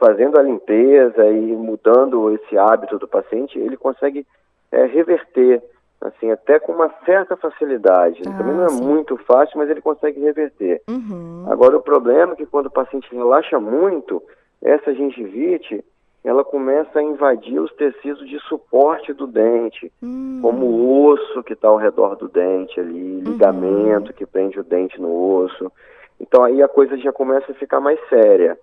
fazendo 0.00 0.38
a 0.38 0.42
limpeza 0.42 1.26
e 1.28 1.54
mudando 1.54 2.32
esse 2.32 2.56
hábito 2.56 2.98
do 2.98 3.06
paciente, 3.06 3.58
ele 3.58 3.76
consegue 3.76 4.26
é, 4.72 4.86
reverter, 4.86 5.62
assim, 6.00 6.30
até 6.30 6.58
com 6.58 6.72
uma 6.72 6.90
certa 7.04 7.36
facilidade. 7.36 8.22
Ah, 8.26 8.38
Também 8.38 8.54
não 8.54 8.64
é 8.64 8.68
sim. 8.70 8.82
muito 8.82 9.18
fácil, 9.18 9.58
mas 9.58 9.68
ele 9.68 9.82
consegue 9.82 10.18
reverter. 10.20 10.80
Uhum. 10.88 11.44
Agora, 11.50 11.76
o 11.76 11.82
problema 11.82 12.32
é 12.32 12.36
que 12.36 12.46
quando 12.46 12.66
o 12.66 12.70
paciente 12.70 13.14
relaxa 13.14 13.60
muito, 13.60 14.22
essa 14.62 14.94
gengivite, 14.94 15.84
ela 16.26 16.42
começa 16.42 16.98
a 16.98 17.02
invadir 17.02 17.60
os 17.60 17.72
tecidos 17.74 18.28
de 18.28 18.40
suporte 18.40 19.12
do 19.12 19.28
dente, 19.28 19.92
hum. 20.02 20.40
como 20.42 20.66
o 20.66 21.06
osso 21.06 21.40
que 21.44 21.52
está 21.52 21.68
ao 21.68 21.76
redor 21.76 22.16
do 22.16 22.26
dente 22.26 22.80
ali, 22.80 23.18
uhum. 23.18 23.32
ligamento 23.32 24.08
uhum. 24.08 24.12
que 24.12 24.26
prende 24.26 24.58
o 24.58 24.64
dente 24.64 25.00
no 25.00 25.36
osso. 25.36 25.70
Então 26.18 26.42
aí 26.42 26.60
a 26.60 26.66
coisa 26.66 26.98
já 26.98 27.12
começa 27.12 27.52
a 27.52 27.54
ficar 27.54 27.78
mais 27.78 28.00
séria. 28.08 28.58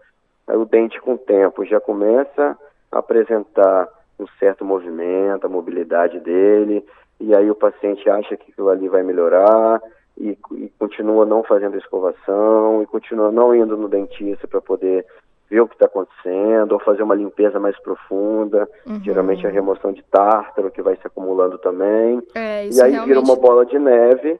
Aí 0.45 0.58
o 0.58 0.65
dente 0.65 0.99
com 0.99 1.13
o 1.13 1.17
tempo 1.17 1.63
já 1.63 1.80
começa 1.80 2.58
a 2.91 2.99
apresentar 2.99 3.88
um 4.19 4.28
certo 4.39 4.65
movimento, 4.65 5.45
a 5.45 5.49
mobilidade 5.49 6.19
dele, 6.19 6.86
e 7.17 7.34
aí 7.34 7.49
o 7.49 7.56
paciente 7.56 8.10
acha 8.10 8.36
que 8.36 8.52
aquilo 8.52 8.69
ali 8.69 8.89
vai 8.89 9.04
melhorar 9.04 9.82
e, 10.17 10.38
e 10.52 10.69
continua 10.78 11.26
não 11.26 11.43
fazendo 11.43 11.78
escovação 11.78 12.84
e 12.84 12.86
continua 12.88 13.32
não 13.32 13.56
indo 13.56 13.78
no 13.78 13.88
dentista 13.88 14.49
para 14.49 14.60
poder 14.60 15.06
ver 15.54 15.62
o 15.62 15.68
que 15.68 15.76
está 15.76 15.86
acontecendo, 15.86 16.72
ou 16.72 16.80
fazer 16.80 17.04
uma 17.04 17.13
limpeza 17.13 17.60
mais 17.60 17.80
profunda, 17.80 18.68
uhum. 18.88 19.00
geralmente 19.04 19.46
a 19.46 19.52
remoção 19.52 19.94
de 19.94 20.02
tártaro 20.06 20.72
que 20.72 20.82
vai 20.82 20.96
se 20.96 21.06
acumulando 21.06 21.60
também. 21.60 22.24
É, 22.34 22.68
e 22.68 22.82
aí 22.82 22.92
realmente... 22.92 23.06
vira 23.06 23.20
uma 23.20 23.36
bola 23.36 23.63
de 23.63 23.78
neve. 23.78 24.39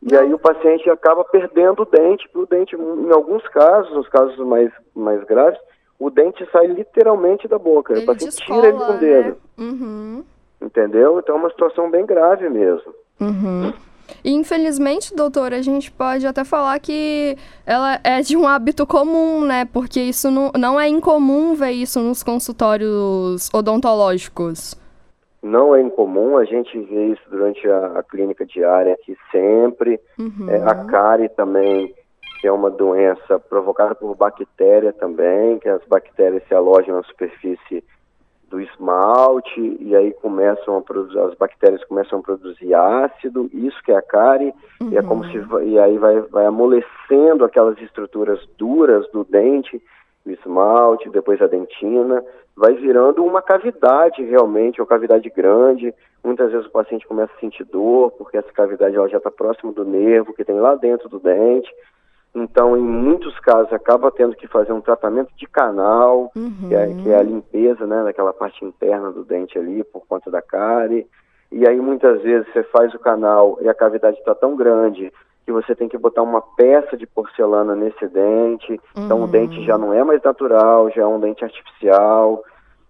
E 0.00 0.16
aí 0.16 0.32
o 0.32 0.38
paciente 0.38 0.88
acaba 0.88 1.24
perdendo 1.24 1.82
o 1.82 1.84
dente, 1.84 2.28
o 2.32 2.46
dente, 2.46 2.76
em 2.76 3.12
alguns 3.12 3.42
casos, 3.48 3.92
nos 3.92 4.08
casos 4.08 4.38
mais, 4.46 4.70
mais 4.94 5.24
graves, 5.24 5.58
o 5.98 6.10
dente 6.10 6.48
sai 6.52 6.68
literalmente 6.68 7.48
da 7.48 7.58
boca. 7.58 7.94
Ele 7.94 8.02
o 8.02 8.06
paciente 8.06 8.36
descola, 8.36 8.60
tira 8.60 8.72
ele 8.72 8.84
com 8.84 8.92
o 8.92 8.98
dedo. 8.98 9.28
Né? 9.28 9.36
Uhum. 9.58 10.24
Entendeu? 10.60 11.18
Então 11.18 11.34
é 11.34 11.38
uma 11.38 11.50
situação 11.50 11.90
bem 11.90 12.06
grave 12.06 12.48
mesmo. 12.48 12.94
Uhum. 13.20 13.72
E 14.24 14.32
infelizmente, 14.32 15.14
doutora, 15.14 15.56
a 15.56 15.62
gente 15.62 15.90
pode 15.90 16.26
até 16.26 16.44
falar 16.44 16.78
que 16.78 17.36
ela 17.66 18.00
é 18.02 18.20
de 18.20 18.36
um 18.36 18.46
hábito 18.46 18.86
comum, 18.86 19.44
né? 19.44 19.64
Porque 19.64 20.00
isso 20.00 20.30
não, 20.30 20.50
não 20.58 20.80
é 20.80 20.88
incomum 20.88 21.54
ver 21.54 21.72
isso 21.72 22.00
nos 22.00 22.22
consultórios 22.22 23.48
odontológicos. 23.52 24.74
Não 25.42 25.76
é 25.76 25.82
incomum, 25.82 26.38
a 26.38 26.44
gente 26.46 26.78
vê 26.78 27.08
isso 27.08 27.22
durante 27.30 27.68
a, 27.68 27.98
a 27.98 28.02
clínica 28.02 28.46
diária 28.46 28.94
aqui 28.94 29.14
sempre. 29.30 30.00
Uhum. 30.18 30.48
É, 30.48 30.56
a 30.62 30.74
cárie 30.86 31.28
também, 31.28 31.94
que 32.40 32.46
é 32.46 32.52
uma 32.52 32.70
doença 32.70 33.38
provocada 33.38 33.94
por 33.94 34.14
bactéria 34.14 34.90
também, 34.94 35.58
que 35.58 35.68
as 35.68 35.84
bactérias 35.86 36.42
se 36.48 36.54
alojam 36.54 36.96
na 36.96 37.02
superfície 37.02 37.84
do 38.54 38.60
esmalte 38.60 39.76
e 39.80 39.96
aí 39.96 40.12
começam 40.12 40.76
a 40.76 40.80
produzir, 40.80 41.18
as 41.18 41.34
bactérias 41.34 41.82
começam 41.84 42.20
a 42.20 42.22
produzir 42.22 42.72
ácido, 42.72 43.50
isso 43.52 43.82
que 43.82 43.90
é 43.90 43.96
a 43.96 44.02
cárie, 44.02 44.54
uhum. 44.80 44.90
e 44.90 44.96
é 44.96 45.02
como 45.02 45.24
se 45.24 45.44
e 45.64 45.76
aí 45.76 45.98
vai, 45.98 46.20
vai 46.20 46.46
amolecendo 46.46 47.44
aquelas 47.44 47.76
estruturas 47.80 48.38
duras 48.56 49.10
do 49.10 49.24
dente, 49.24 49.82
o 50.24 50.30
esmalte, 50.30 51.10
depois 51.10 51.42
a 51.42 51.48
dentina, 51.48 52.24
vai 52.56 52.74
virando 52.74 53.24
uma 53.24 53.42
cavidade 53.42 54.22
realmente, 54.22 54.80
uma 54.80 54.86
cavidade 54.86 55.28
grande. 55.30 55.92
Muitas 56.22 56.52
vezes 56.52 56.66
o 56.68 56.70
paciente 56.70 57.08
começa 57.08 57.32
a 57.36 57.40
sentir 57.40 57.64
dor, 57.64 58.12
porque 58.12 58.36
essa 58.36 58.52
cavidade 58.52 58.94
ela 58.94 59.08
já 59.08 59.18
está 59.18 59.32
próximo 59.32 59.72
do 59.72 59.84
nervo 59.84 60.32
que 60.32 60.44
tem 60.44 60.60
lá 60.60 60.76
dentro 60.76 61.08
do 61.08 61.18
dente. 61.18 61.68
Então, 62.34 62.76
em 62.76 62.82
muitos 62.82 63.38
casos, 63.38 63.72
acaba 63.72 64.10
tendo 64.10 64.34
que 64.34 64.48
fazer 64.48 64.72
um 64.72 64.80
tratamento 64.80 65.32
de 65.36 65.46
canal, 65.46 66.32
uhum. 66.34 66.68
que, 66.68 66.74
é, 66.74 66.86
que, 66.94 67.10
é, 67.10 67.16
a 67.16 67.22
limpeza 67.22 67.86
né, 67.86 68.02
daquela 68.02 68.32
parte 68.32 68.64
interna 68.64 69.12
do 69.12 69.24
dente 69.24 69.56
ali, 69.56 69.84
por 69.84 70.04
conta 70.06 70.30
da 70.30 70.42
cárie. 70.42 71.06
E 71.52 71.66
aí, 71.66 71.80
muitas 71.80 72.20
vezes, 72.22 72.52
você 72.52 72.64
faz 72.64 72.92
o 72.92 72.98
canal 72.98 73.56
e 73.60 73.68
a 73.68 73.74
cavidade 73.74 74.18
está 74.18 74.34
tão 74.34 74.56
grande 74.56 75.12
que 75.46 75.52
você 75.52 75.76
tem 75.76 75.88
que 75.88 75.96
botar 75.96 76.22
uma 76.22 76.42
peça 76.42 76.96
de 76.96 77.06
porcelana 77.06 77.76
nesse 77.76 78.08
dente. 78.08 78.72
Uhum. 78.96 79.04
Então, 79.04 79.22
o 79.22 79.28
dente 79.28 79.64
já 79.64 79.78
não 79.78 79.94
é 79.94 80.02
mais 80.02 80.20
natural, 80.20 80.90
já 80.90 81.02
é 81.02 81.06
um 81.06 81.20
dente 81.20 81.44
artificial. 81.44 82.42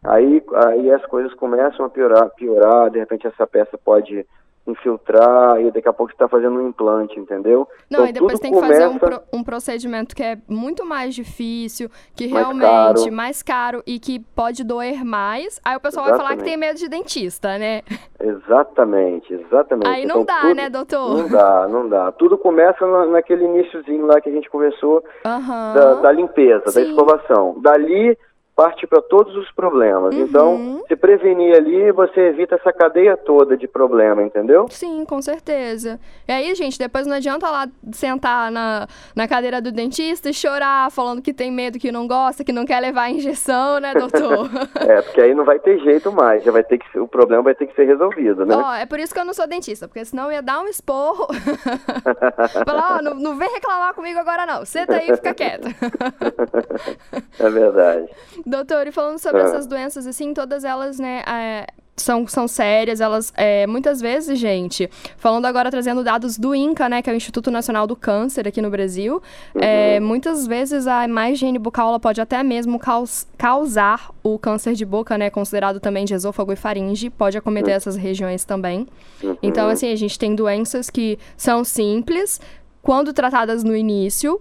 Aí, 0.03 0.43
aí 0.55 0.91
as 0.91 1.05
coisas 1.05 1.35
começam 1.35 1.85
a 1.85 1.91
piorar, 1.91 2.31
piorar. 2.31 2.91
De 2.91 2.99
repente, 2.99 3.27
essa 3.27 3.47
peça 3.47 3.77
pode 3.77 4.25
infiltrar 4.67 5.61
e 5.61 5.71
daqui 5.71 5.89
a 5.89 5.93
pouco 5.93 6.13
está 6.13 6.27
fazendo 6.27 6.59
um 6.59 6.69
implante, 6.69 7.19
entendeu? 7.21 7.69
Não, 7.91 8.01
então, 8.01 8.07
e 8.07 8.13
depois 8.13 8.41
tem 8.41 8.53
que 8.53 8.61
fazer 8.61 8.87
um, 8.87 8.99
pro, 8.99 9.21
um, 9.33 9.45
procedimento 9.45 10.17
que 10.17 10.23
é 10.23 10.39
muito 10.49 10.87
mais 10.87 11.15
difícil, 11.15 11.91
que 12.17 12.29
mais 12.29 12.45
realmente 12.45 13.01
caro. 13.01 13.13
mais 13.13 13.43
caro 13.43 13.83
e 13.87 13.99
que 13.99 14.19
pode 14.19 14.65
doer 14.65 15.05
mais. 15.05 15.61
Aí 15.65 15.77
o 15.77 15.81
pessoal 15.81 16.07
exatamente. 16.07 16.27
vai 16.27 16.37
falar 16.37 16.37
que 16.39 16.51
tem 16.51 16.57
medo 16.57 16.79
de 16.79 16.89
dentista, 16.89 17.59
né? 17.59 17.83
Exatamente, 18.19 19.35
exatamente. 19.35 19.87
Aí 19.87 20.07
não 20.07 20.23
então, 20.23 20.25
dá, 20.25 20.41
tudo, 20.41 20.55
né, 20.55 20.71
doutor? 20.71 21.17
Não 21.19 21.29
dá, 21.29 21.69
não 21.69 21.89
dá. 21.89 22.13
Tudo 22.13 22.39
começa 22.39 22.87
na, 22.87 23.07
naquele 23.07 23.45
iníciozinho 23.45 24.07
lá 24.07 24.21
que 24.21 24.31
a 24.31 24.33
gente 24.33 24.49
conversou 24.49 25.05
uhum. 25.27 25.75
da, 25.75 25.95
da, 26.01 26.13
limpeza, 26.13 26.69
Sim. 26.69 26.81
da 26.81 26.89
escovação. 26.89 27.61
Dali 27.61 28.17
parte 28.55 28.87
para 28.87 29.03
todos 29.03 29.35
os 29.37 29.51
problemas. 29.53 30.15
Então, 30.15 30.55
uhum. 30.55 30.75
Então, 30.75 30.85
se 30.89 30.97
prevenir 30.97 31.55
ali, 31.57 31.91
você 31.93 32.21
evita 32.29 32.55
essa 32.55 32.73
cadeia 32.73 33.17
toda 33.17 33.57
de 33.57 33.67
problema, 33.67 34.23
entendeu? 34.23 34.67
Sim, 34.71 35.05
com 35.05 35.21
certeza. 35.21 35.99
E 36.29 36.33
aí, 36.33 36.55
gente, 36.55 36.79
depois 36.79 37.07
não 37.07 37.17
adianta 37.17 37.51
lá 37.51 37.67
sentar 37.93 38.51
na, 38.51 38.87
na 39.15 39.27
cadeira 39.27 39.61
do 39.61 39.73
dentista 39.73 40.29
e 40.29 40.35
chorar, 40.35 40.91
falando 40.91 41.23
que 41.23 41.33
tem 41.33 41.51
medo, 41.51 41.79
que 41.79 41.91
não 41.91 42.07
gosta, 42.07 42.45
que 42.45 42.53
não 42.53 42.65
quer 42.65 42.81
levar 42.81 43.03
a 43.03 43.11
injeção, 43.11 43.81
né, 43.81 43.93
doutor? 43.99 44.51
é, 44.81 45.03
porque 45.03 45.21
aí 45.21 45.35
não 45.35 45.45
vai 45.45 45.59
ter 45.59 45.79
jeito 45.81 46.13
mais, 46.13 46.45
já 46.45 46.53
vai 46.53 46.63
ter 46.63 46.79
que 46.79 46.99
o 46.99 47.09
problema 47.09 47.43
vai 47.43 47.55
ter 47.55 47.67
que 47.67 47.75
ser 47.75 47.85
resolvido, 47.85 48.45
né? 48.47 48.55
Ó, 48.57 48.75
é 48.75 48.87
por 48.87 49.01
isso 49.01 49.13
que 49.13 49.21
eu 49.21 49.25
não 49.25 49.35
sou 49.35 49.47
dentista, 49.47 49.89
porque 49.89 50.05
senão 50.05 50.25
eu 50.27 50.33
ia 50.33 50.43
dar 50.43 50.61
um 50.61 50.67
esporro. 50.67 51.27
Falar, 52.65 52.99
ó, 52.99 53.03
não, 53.03 53.15
não 53.15 53.37
vem 53.37 53.51
reclamar 53.53 53.95
comigo 53.95 54.19
agora 54.19 54.47
não, 54.47 54.65
senta 54.65 54.97
aí 54.97 55.11
e 55.11 55.17
fica 55.17 55.35
quieto. 55.35 55.69
é 57.39 57.51
verdade. 57.51 58.09
Doutor, 58.47 58.87
e 58.87 58.93
falando 58.93 59.19
sobre 59.19 59.43
ah. 59.43 59.45
essas 59.45 59.67
doenças, 59.67 60.07
assim, 60.07 60.35
todas 60.35 60.65
elas, 60.65 60.99
né, 60.99 61.23
é, 61.27 61.67
são, 61.97 62.27
são 62.27 62.49
sérias, 62.49 63.01
elas, 63.01 63.33
é, 63.37 63.67
muitas 63.67 64.01
vezes, 64.01 64.39
gente, 64.39 64.91
falando 65.17 65.47
agora, 65.47 65.71
trazendo 65.71 66.03
dados 66.03 66.37
do 66.37 66.55
INCA, 66.55 66.89
né, 66.89 67.01
que 67.01 67.09
é 67.09 67.13
o 67.13 67.17
Instituto 67.17 67.51
Nacional 67.51 67.87
do 67.87 67.95
Câncer 67.95 68.49
aqui 68.49 68.61
no 68.61 68.71
Brasil, 68.71 69.23
é, 69.55 69.59
uhum. 69.59 69.63
é, 69.63 70.01
muitas 70.01 70.47
vezes 70.47 70.87
a 70.87 71.07
má 71.07 71.31
higiene 71.31 71.59
bucal, 71.59 71.89
ela 71.89 72.01
pode 72.01 72.21
até 72.21 72.43
mesmo 72.43 72.79
caus, 72.79 73.27
causar 73.39 74.11
o 74.23 74.39
câncer 74.39 74.75
de 74.75 74.85
boca, 74.85 75.17
né, 75.17 75.31
considerado 75.31 75.79
também 75.81 76.05
de 76.05 76.15
esôfago 76.15 76.53
e 76.53 76.57
faringe, 76.57 77.11
pode 77.11 77.39
acometer 77.39 77.71
uhum. 77.71 77.77
essas 77.77 77.97
regiões 77.97 78.45
também. 78.45 78.87
Uhum. 79.23 79.37
Então, 79.43 79.69
assim, 79.69 79.93
a 79.93 79.97
gente 79.97 80.19
tem 80.19 80.35
doenças 80.35 80.91
que 80.91 81.19
são 81.37 81.65
simples, 81.65 82.41
quando 82.83 83.13
tratadas 83.13 83.65
no 83.65 83.75
início, 83.75 84.41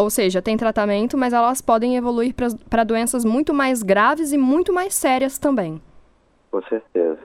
ou 0.00 0.08
seja, 0.08 0.40
tem 0.40 0.56
tratamento, 0.56 1.18
mas 1.18 1.34
elas 1.34 1.60
podem 1.60 1.94
evoluir 1.94 2.34
para 2.70 2.84
doenças 2.84 3.22
muito 3.22 3.52
mais 3.52 3.82
graves 3.82 4.32
e 4.32 4.38
muito 4.38 4.72
mais 4.72 4.94
sérias 4.94 5.36
também. 5.36 5.78
Com 6.50 6.62
certeza. 6.62 7.18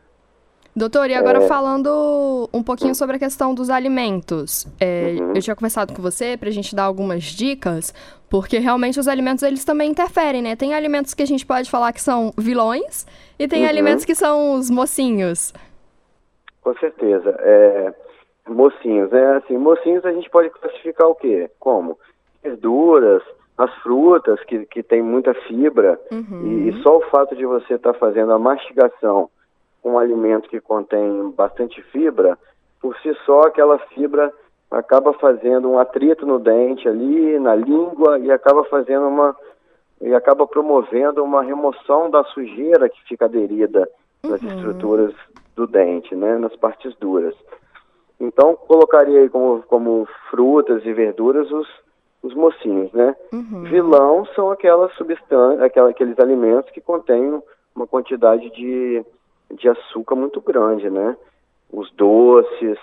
Doutor, 0.76 1.10
e 1.10 1.14
agora 1.14 1.42
é... 1.42 1.48
falando 1.48 2.50
um 2.54 2.62
pouquinho 2.62 2.94
sobre 2.94 3.16
a 3.16 3.20
questão 3.20 3.56
dos 3.56 3.70
alimentos. 3.70 4.68
É, 4.78 5.16
uhum. 5.18 5.32
Eu 5.34 5.42
tinha 5.42 5.56
conversado 5.56 5.94
com 5.94 6.02
você 6.02 6.36
para 6.36 6.50
a 6.50 6.52
gente 6.52 6.76
dar 6.76 6.84
algumas 6.84 7.24
dicas, 7.24 7.94
porque 8.30 8.60
realmente 8.60 9.00
os 9.00 9.08
alimentos 9.08 9.42
eles 9.42 9.64
também 9.64 9.90
interferem, 9.90 10.42
né? 10.42 10.58
Tem 10.58 10.74
alimentos 10.74 11.14
que 11.14 11.24
a 11.24 11.28
gente 11.28 11.46
pode 11.46 11.72
falar 11.72 11.94
que 11.94 12.02
são 12.02 12.34
vilões 12.38 13.08
e 13.40 13.48
tem 13.48 13.64
uhum. 13.64 13.70
alimentos 13.70 14.04
que 14.04 14.14
são 14.14 14.56
os 14.56 14.70
mocinhos. 14.70 15.54
Com 16.62 16.76
certeza. 16.76 17.34
É, 17.40 17.94
mocinhos, 18.50 19.14
é 19.14 19.38
assim, 19.38 19.58
mocinhos 19.58 20.04
a 20.04 20.12
gente 20.12 20.30
pode 20.30 20.50
classificar 20.50 21.08
o 21.08 21.16
quê? 21.16 21.50
Como? 21.58 21.98
Verduras, 22.46 23.24
as 23.58 23.74
frutas 23.76 24.40
que, 24.44 24.66
que 24.66 24.84
tem 24.84 25.02
muita 25.02 25.34
fibra 25.34 26.00
uhum. 26.12 26.42
e, 26.44 26.70
e, 26.70 26.84
só 26.84 26.98
o 26.98 27.02
fato 27.10 27.36
de 27.36 27.46
você 27.46 27.76
estar 27.76 27.94
tá 27.94 28.00
fazendo 28.00 28.34
a 28.34 28.40
mastigação 28.40 29.30
com 29.82 29.94
um 29.94 30.00
alimento 30.00 30.50
que 30.50 30.60
contém 30.60 31.30
bastante 31.32 31.82
fibra, 31.84 32.38
por 32.82 32.96
si 32.98 33.16
só 33.26 33.42
aquela 33.42 33.80
fibra 33.80 34.32
acaba 34.70 35.14
fazendo 35.14 35.70
um 35.70 35.80
atrito 35.80 36.26
no 36.26 36.40
dente 36.40 36.88
ali, 36.88 37.40
na 37.40 37.56
língua 37.56 38.20
e 38.20 38.32
acaba 38.32 38.64
fazendo 38.66 39.08
uma 39.08 39.36
e 40.02 40.14
acaba 40.14 40.46
promovendo 40.46 41.24
uma 41.24 41.42
remoção 41.42 42.10
da 42.10 42.24
sujeira 42.26 42.90
que 42.90 43.02
fica 43.08 43.26
aderida 43.26 43.88
nas 44.22 44.42
uhum. 44.42 44.50
estruturas 44.50 45.14
do 45.56 45.66
dente, 45.66 46.14
né, 46.14 46.38
nas 46.38 46.54
partes 46.58 46.94
duras. 46.98 47.34
Então 48.20 48.56
colocaria 48.56 49.22
aí 49.22 49.30
como, 49.30 49.64
como 49.64 50.06
frutas 50.30 50.86
e 50.86 50.92
verduras 50.92 51.50
os 51.50 51.85
os 52.26 52.34
mocinhos, 52.34 52.92
né? 52.92 53.16
Uhum. 53.32 53.64
Vilão 53.64 54.26
são 54.36 54.50
aquelas 54.50 54.92
substâncias, 54.94 55.62
aquela, 55.62 55.92
aqueles 55.92 56.18
alimentos 56.20 56.72
que 56.72 56.82
contêm 56.82 57.40
uma 57.76 57.86
quantidade 57.86 58.50
de, 58.50 59.06
de 59.52 59.70
açúcar 59.70 60.16
muito 60.16 60.42
grande, 60.42 60.90
né? 60.90 61.16
Os 61.72 61.92
doces, 61.92 62.80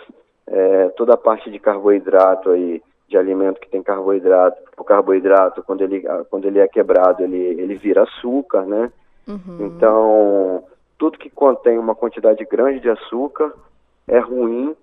é, 0.47 0.89
toda 0.91 1.15
a 1.15 1.17
parte 1.17 1.51
de 1.51 1.59
carboidrato 1.59 2.51
aí, 2.51 2.81
de 3.09 3.19
alimento 3.19 3.61
que 3.61 3.69
tem 3.69 3.83
carboidrato, 3.83 4.63
o 4.79 4.85
carboidrato 4.85 5.63
quando 5.65 5.83
ele 5.83 6.03
quando 6.31 6.47
ele 6.47 6.61
é 6.61 6.69
quebrado 6.69 7.23
ele 7.23 7.37
ele 7.37 7.75
vira 7.75 8.05
açúcar, 8.05 8.63
né? 8.63 8.93
Uhum. 9.27 9.67
Então 9.67 10.65
tudo 10.97 11.19
que 11.19 11.29
contém 11.29 11.79
uma 11.79 11.95
quantidade 11.95 12.45
grande 12.45 12.81
de 12.81 12.89
açúcar 12.89 13.53
é 14.07 14.19
ruim 14.19 14.75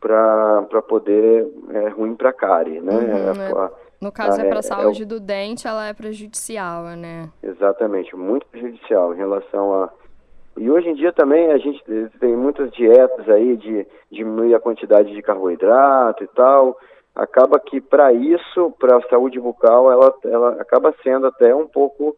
para 0.00 0.82
poder 0.88 1.46
é 1.70 1.88
ruim 1.88 2.16
para 2.16 2.30
a 2.30 2.32
cárie, 2.32 2.80
né? 2.80 2.92
Uhum, 2.92 3.66
é, 3.66 3.70
no 4.00 4.10
caso, 4.10 4.40
ah, 4.40 4.44
é 4.44 4.48
para 4.48 4.58
a 4.58 4.60
é, 4.60 4.62
saúde 4.62 5.02
é, 5.02 5.06
do 5.06 5.20
dente, 5.20 5.68
ela 5.68 5.86
é 5.86 5.92
prejudicial, 5.92 6.84
né? 6.96 7.28
Exatamente, 7.42 8.16
muito 8.16 8.46
prejudicial 8.46 9.14
em 9.14 9.18
relação 9.18 9.74
a. 9.74 9.90
E 10.56 10.70
hoje 10.70 10.88
em 10.88 10.94
dia 10.94 11.12
também 11.12 11.52
a 11.52 11.58
gente 11.58 11.82
tem 12.18 12.34
muitas 12.34 12.70
dietas 12.72 13.28
aí 13.28 13.56
de 13.56 13.86
diminuir 14.10 14.54
a 14.54 14.60
quantidade 14.60 15.12
de 15.12 15.22
carboidrato 15.22 16.24
e 16.24 16.26
tal. 16.28 16.78
Acaba 17.14 17.60
que 17.60 17.80
para 17.80 18.12
isso, 18.12 18.72
para 18.78 18.96
a 18.96 19.08
saúde 19.08 19.38
bucal, 19.38 19.92
ela, 19.92 20.14
ela 20.24 20.50
acaba 20.60 20.94
sendo 21.02 21.26
até 21.26 21.54
um 21.54 21.66
pouco 21.66 22.16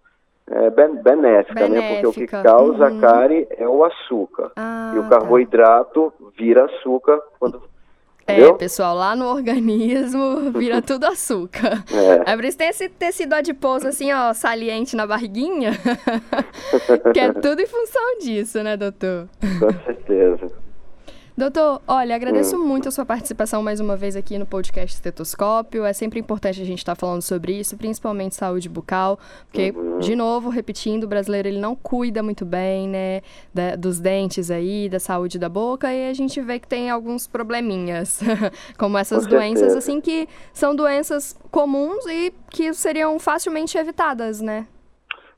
é, 0.49 0.71
benéfica, 0.71 1.03
benéfica, 1.03 1.69
né? 1.69 1.95
Porque 1.95 2.07
o 2.07 2.13
que 2.13 2.27
causa 2.27 2.91
uhum. 2.91 2.99
a 2.99 3.01
cárie 3.01 3.47
é 3.51 3.69
o 3.69 3.85
açúcar. 3.85 4.53
Ah, 4.57 4.93
e 4.95 4.99
o 4.99 5.03
tá. 5.05 5.19
carboidrato 5.19 6.13
tá. 6.13 6.27
vira 6.37 6.65
açúcar 6.65 7.21
quando 7.39 7.63
é, 8.33 8.37
Entendeu? 8.37 8.55
pessoal, 8.55 8.97
lá 8.97 9.15
no 9.15 9.27
organismo 9.27 10.53
vira 10.59 10.81
tudo 10.81 11.05
açúcar. 11.05 11.85
É. 12.27 12.33
é 12.33 12.37
por 12.37 12.45
isso 12.45 12.57
tem 12.57 12.69
esse 12.69 12.89
tecido 12.89 13.35
adiposo 13.35 13.89
assim, 13.89 14.13
ó, 14.13 14.33
saliente 14.33 14.97
na 14.97 15.07
barriguinha. 15.07 15.73
que 17.13 17.21
é 17.21 17.33
tudo 17.33 17.61
em 17.61 17.67
função 17.67 18.19
disso, 18.21 18.63
né, 18.63 18.77
doutor? 18.77 19.29
Com 19.59 19.85
certeza. 19.85 20.62
Doutor, 21.35 21.81
olha, 21.89 22.15
agradeço 22.15 22.57
hum. 22.57 22.67
muito 22.67 22.89
a 22.89 22.91
sua 22.91 23.07
participação 23.07 23.63
mais 23.63 23.81
uma 23.81 23.97
vez 23.97 24.17
aqui 24.17 24.39
no 24.39 24.45
podcast 24.45 24.95
Estetoscópio. 24.95 25.83
É 25.87 25.93
sempre 25.95 26.21
importante 26.21 26.61
a 26.61 26.65
gente 26.65 26.81
estar 26.81 26.95
tá 26.95 27.01
falando 27.01 27.23
sobre 27.23 27.59
isso, 27.59 27.75
principalmente 27.75 28.35
saúde 28.35 28.69
bucal, 28.69 29.19
porque, 29.47 29.71
uhum. 29.75 29.99
de 29.99 30.15
novo, 30.15 30.51
repetindo, 30.51 31.05
o 31.05 31.07
brasileiro 31.07 31.49
ele 31.49 31.59
não 31.59 31.75
cuida 31.75 32.23
muito 32.23 32.45
bem, 32.45 32.87
né, 32.87 33.23
da, 33.53 33.77
dos 33.77 33.99
dentes 33.99 34.51
aí, 34.51 34.91
da 34.91 35.01
saúde 35.01 35.39
da 35.39 35.49
boca, 35.49 35.91
e 35.91 36.11
a 36.11 36.13
gente 36.13 36.39
vê 36.43 36.59
que 36.59 36.69
tem 36.69 36.91
alguns 36.91 37.27
probleminhas, 37.27 38.21
como 38.77 38.99
essas 38.99 39.27
doenças, 39.27 39.75
assim, 39.75 40.03
que 40.03 40.29
são 40.53 40.77
doenças 40.77 41.35
comuns 41.51 42.05
e 42.07 42.31
que 42.51 42.75
seriam 42.75 43.19
facilmente 43.19 43.79
evitadas, 43.79 44.43
né? 44.43 44.67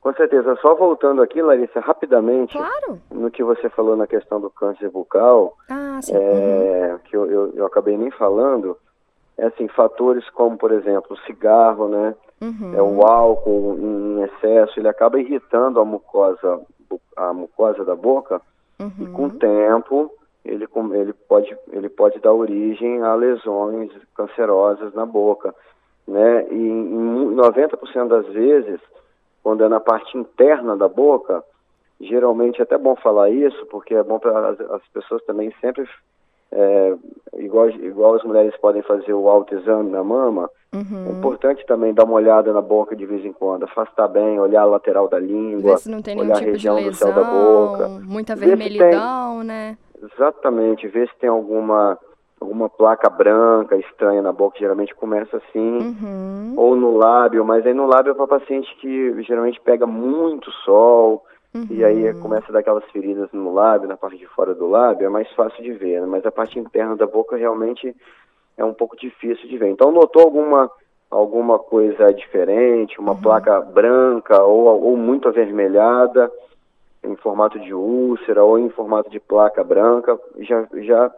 Com 0.05 0.13
certeza. 0.13 0.55
Só 0.57 0.75
voltando 0.75 1.23
aqui, 1.23 1.41
Larissa, 1.41 1.81
rapidamente, 1.81 2.53
claro. 2.53 3.01
no 3.11 3.31
que 3.31 3.43
você 3.43 3.71
falou 3.71 3.97
na 3.97 4.07
questão 4.07 4.39
do 4.39 4.51
câncer 4.51 4.91
bucal, 4.91 5.57
ah, 5.71 5.99
é, 6.11 6.93
uhum. 6.93 6.99
que 6.99 7.17
eu, 7.17 7.25
eu, 7.31 7.53
eu, 7.57 7.65
acabei 7.65 7.97
nem 7.97 8.11
falando, 8.11 8.77
é 9.39 9.47
assim, 9.47 9.67
fatores 9.67 10.29
como, 10.29 10.59
por 10.59 10.73
exemplo, 10.73 11.17
o 11.17 11.21
cigarro, 11.21 11.89
né? 11.89 12.15
Uhum. 12.39 12.75
É, 12.77 12.83
o 12.83 13.01
álcool 13.01 13.79
em 13.81 14.23
excesso, 14.25 14.79
ele 14.79 14.89
acaba 14.89 15.19
irritando 15.19 15.81
a 15.81 15.85
mucosa, 15.87 16.61
a 17.17 17.33
mucosa 17.33 17.83
da 17.83 17.97
boca, 17.97 18.43
uhum. 18.79 18.93
e 18.99 19.07
com 19.07 19.25
o 19.25 19.31
tempo 19.31 20.11
ele, 20.45 20.69
ele, 20.93 21.15
pode, 21.15 21.57
ele 21.73 21.89
pode 21.89 22.21
dar 22.21 22.35
origem 22.35 23.01
a 23.01 23.15
lesões 23.15 23.91
cancerosas 24.15 24.93
na 24.93 25.07
boca. 25.07 25.55
Né? 26.07 26.47
E 26.51 26.55
em 26.55 27.35
90% 27.35 28.09
das 28.09 28.27
vezes 28.27 28.79
quando 29.45 29.63
é 29.63 29.69
na 29.69 29.79
parte 29.79 30.17
interna 30.17 30.75
da 30.75 30.89
boca, 30.89 31.45
geralmente 32.01 32.61
é 32.61 32.63
até 32.63 32.79
bom 32.79 32.97
falar 32.97 33.29
isso, 33.29 33.67
porque 33.67 33.95
é 33.95 34.03
bom 34.03 34.19
para 34.19 34.49
as, 34.49 34.61
as, 34.61 34.83
pessoas 34.89 35.23
também 35.25 35.53
sempre, 35.61 35.87
é, 36.51 36.97
igual, 37.35 37.69
igual 37.69 38.15
as 38.15 38.25
mulheres 38.25 38.57
podem 38.57 38.81
fazer 38.83 39.13
o 39.13 39.29
autoexame 39.29 39.91
na 39.91 40.03
mama, 40.03 40.51
uhum. 40.75 41.07
é 41.07 41.11
importante 41.11 41.65
também 41.67 41.93
dar 41.93 42.05
uma 42.05 42.15
olhada 42.15 42.55
na 42.55 42.63
boca 42.63 42.97
de 42.97 43.05
vez 43.05 43.23
em 43.23 43.35
quando, 43.35 43.65
afastar 43.65 44.09
bem, 44.09 44.41
olhar 44.41 44.63
a 44.63 44.67
lateral 44.67 45.09
da 45.09 45.19
língua, 45.19 45.73
Ver 45.73 45.79
se 45.79 45.91
não 45.91 46.01
tem 46.01 46.19
olhar 46.19 46.37
tipo 46.37 46.49
a 46.49 46.53
região 46.53 46.77
lesão, 46.77 46.91
do 46.91 46.97
céu 46.97 47.13
da 47.13 47.25
boca. 47.31 47.89
Muita 48.03 48.35
vermelhidão, 48.35 49.39
tem, 49.41 49.47
né? 49.47 49.79
Exatamente, 50.03 50.89
ver 50.89 51.07
se 51.09 51.17
tem 51.19 51.29
alguma 51.29 51.99
alguma 52.45 52.69
placa 52.69 53.09
branca 53.09 53.77
estranha 53.77 54.23
na 54.23 54.33
boca, 54.33 54.59
geralmente 54.59 54.95
começa 54.95 55.37
assim, 55.37 55.79
uhum. 55.79 56.55
ou 56.57 56.77
no 56.77 56.97
lábio, 56.97 57.45
mas 57.45 57.67
aí 57.67 57.75
no 57.75 57.87
lábio 57.87 58.13
é 58.13 58.15
para 58.15 58.27
paciente 58.27 58.75
que 58.81 59.23
geralmente 59.23 59.61
pega 59.61 59.87
muito 59.87 60.51
sol, 60.65 61.25
Uhum. 61.55 61.69
E 61.71 61.85
aí 61.85 62.13
começa 62.15 62.47
a 62.49 62.53
dar 62.53 62.59
aquelas 62.59 62.85
feridas 62.91 63.31
no 63.33 63.55
lábio, 63.55 63.87
na 63.87 63.97
parte 63.97 64.19
de 64.19 64.27
fora 64.27 64.53
do 64.57 64.69
lábio, 64.69 65.07
é 65.07 65.09
mais 65.09 65.31
fácil 65.35 65.63
de 65.63 65.73
ver, 65.73 66.01
né? 66.01 66.07
mas 66.07 66.27
a 66.27 66.33
parte 66.33 66.59
interna 66.59 66.97
da 66.97 67.07
boca 67.07 67.37
realmente 67.37 67.95
é 68.57 68.65
um 68.65 68.75
pouco 68.75 68.97
difícil 68.97 69.49
de 69.49 69.57
ver. 69.57 69.69
Então 69.69 69.93
notou 69.93 70.23
alguma 70.23 70.69
alguma 71.09 71.61
coisa 71.61 72.13
diferente, 72.13 72.99
uma 72.99 73.13
uhum. 73.13 73.21
placa 73.21 73.61
branca 73.61 74.43
ou, 74.43 74.83
ou 74.83 74.97
muito 74.97 75.29
avermelhada, 75.29 76.29
em 77.05 77.15
formato 77.17 77.57
de 77.61 77.73
úlcera 77.73 78.43
ou 78.43 78.59
em 78.59 78.69
formato 78.71 79.09
de 79.09 79.21
placa 79.21 79.63
branca, 79.63 80.19
já, 80.41 80.67
já, 80.83 81.13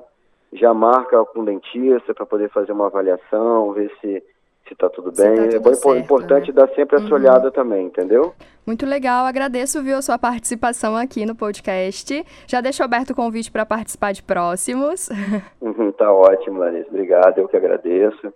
já 0.53 0.73
marca 0.73 1.25
com 1.27 1.45
dentista 1.45 2.15
para 2.15 2.27
poder 2.27 2.51
fazer 2.51 2.73
uma 2.73 2.87
avaliação, 2.87 3.73
ver 3.73 3.91
se 4.01 4.23
se 4.67 4.73
está 4.73 4.89
tudo 4.89 5.13
bem. 5.13 5.37
Tá 5.37 5.59
tudo 5.59 5.71
é 5.71 5.75
certo, 5.75 5.97
importante 5.97 6.49
né? 6.49 6.53
dar 6.53 6.69
sempre 6.75 6.97
essa 6.97 7.07
uhum. 7.07 7.15
olhada 7.15 7.51
também, 7.51 7.87
entendeu? 7.87 8.35
Muito 8.67 8.85
legal, 8.85 9.25
agradeço, 9.25 9.83
viu, 9.83 9.97
a 9.97 10.03
sua 10.03 10.19
participação 10.19 10.97
aqui 10.97 11.25
no 11.25 11.37
podcast. 11.37 12.25
Já 12.47 12.61
deixo 12.61 12.83
aberto 12.83 13.11
o 13.11 13.15
convite 13.15 13.51
para 13.51 13.65
participar 13.65 14.13
de 14.13 14.23
próximos. 14.23 15.09
Uhum, 15.61 15.91
tá 15.93 16.13
ótimo, 16.13 16.59
Larissa. 16.59 16.89
Obrigado, 16.89 17.39
eu 17.39 17.49
que 17.49 17.57
agradeço. 17.57 18.33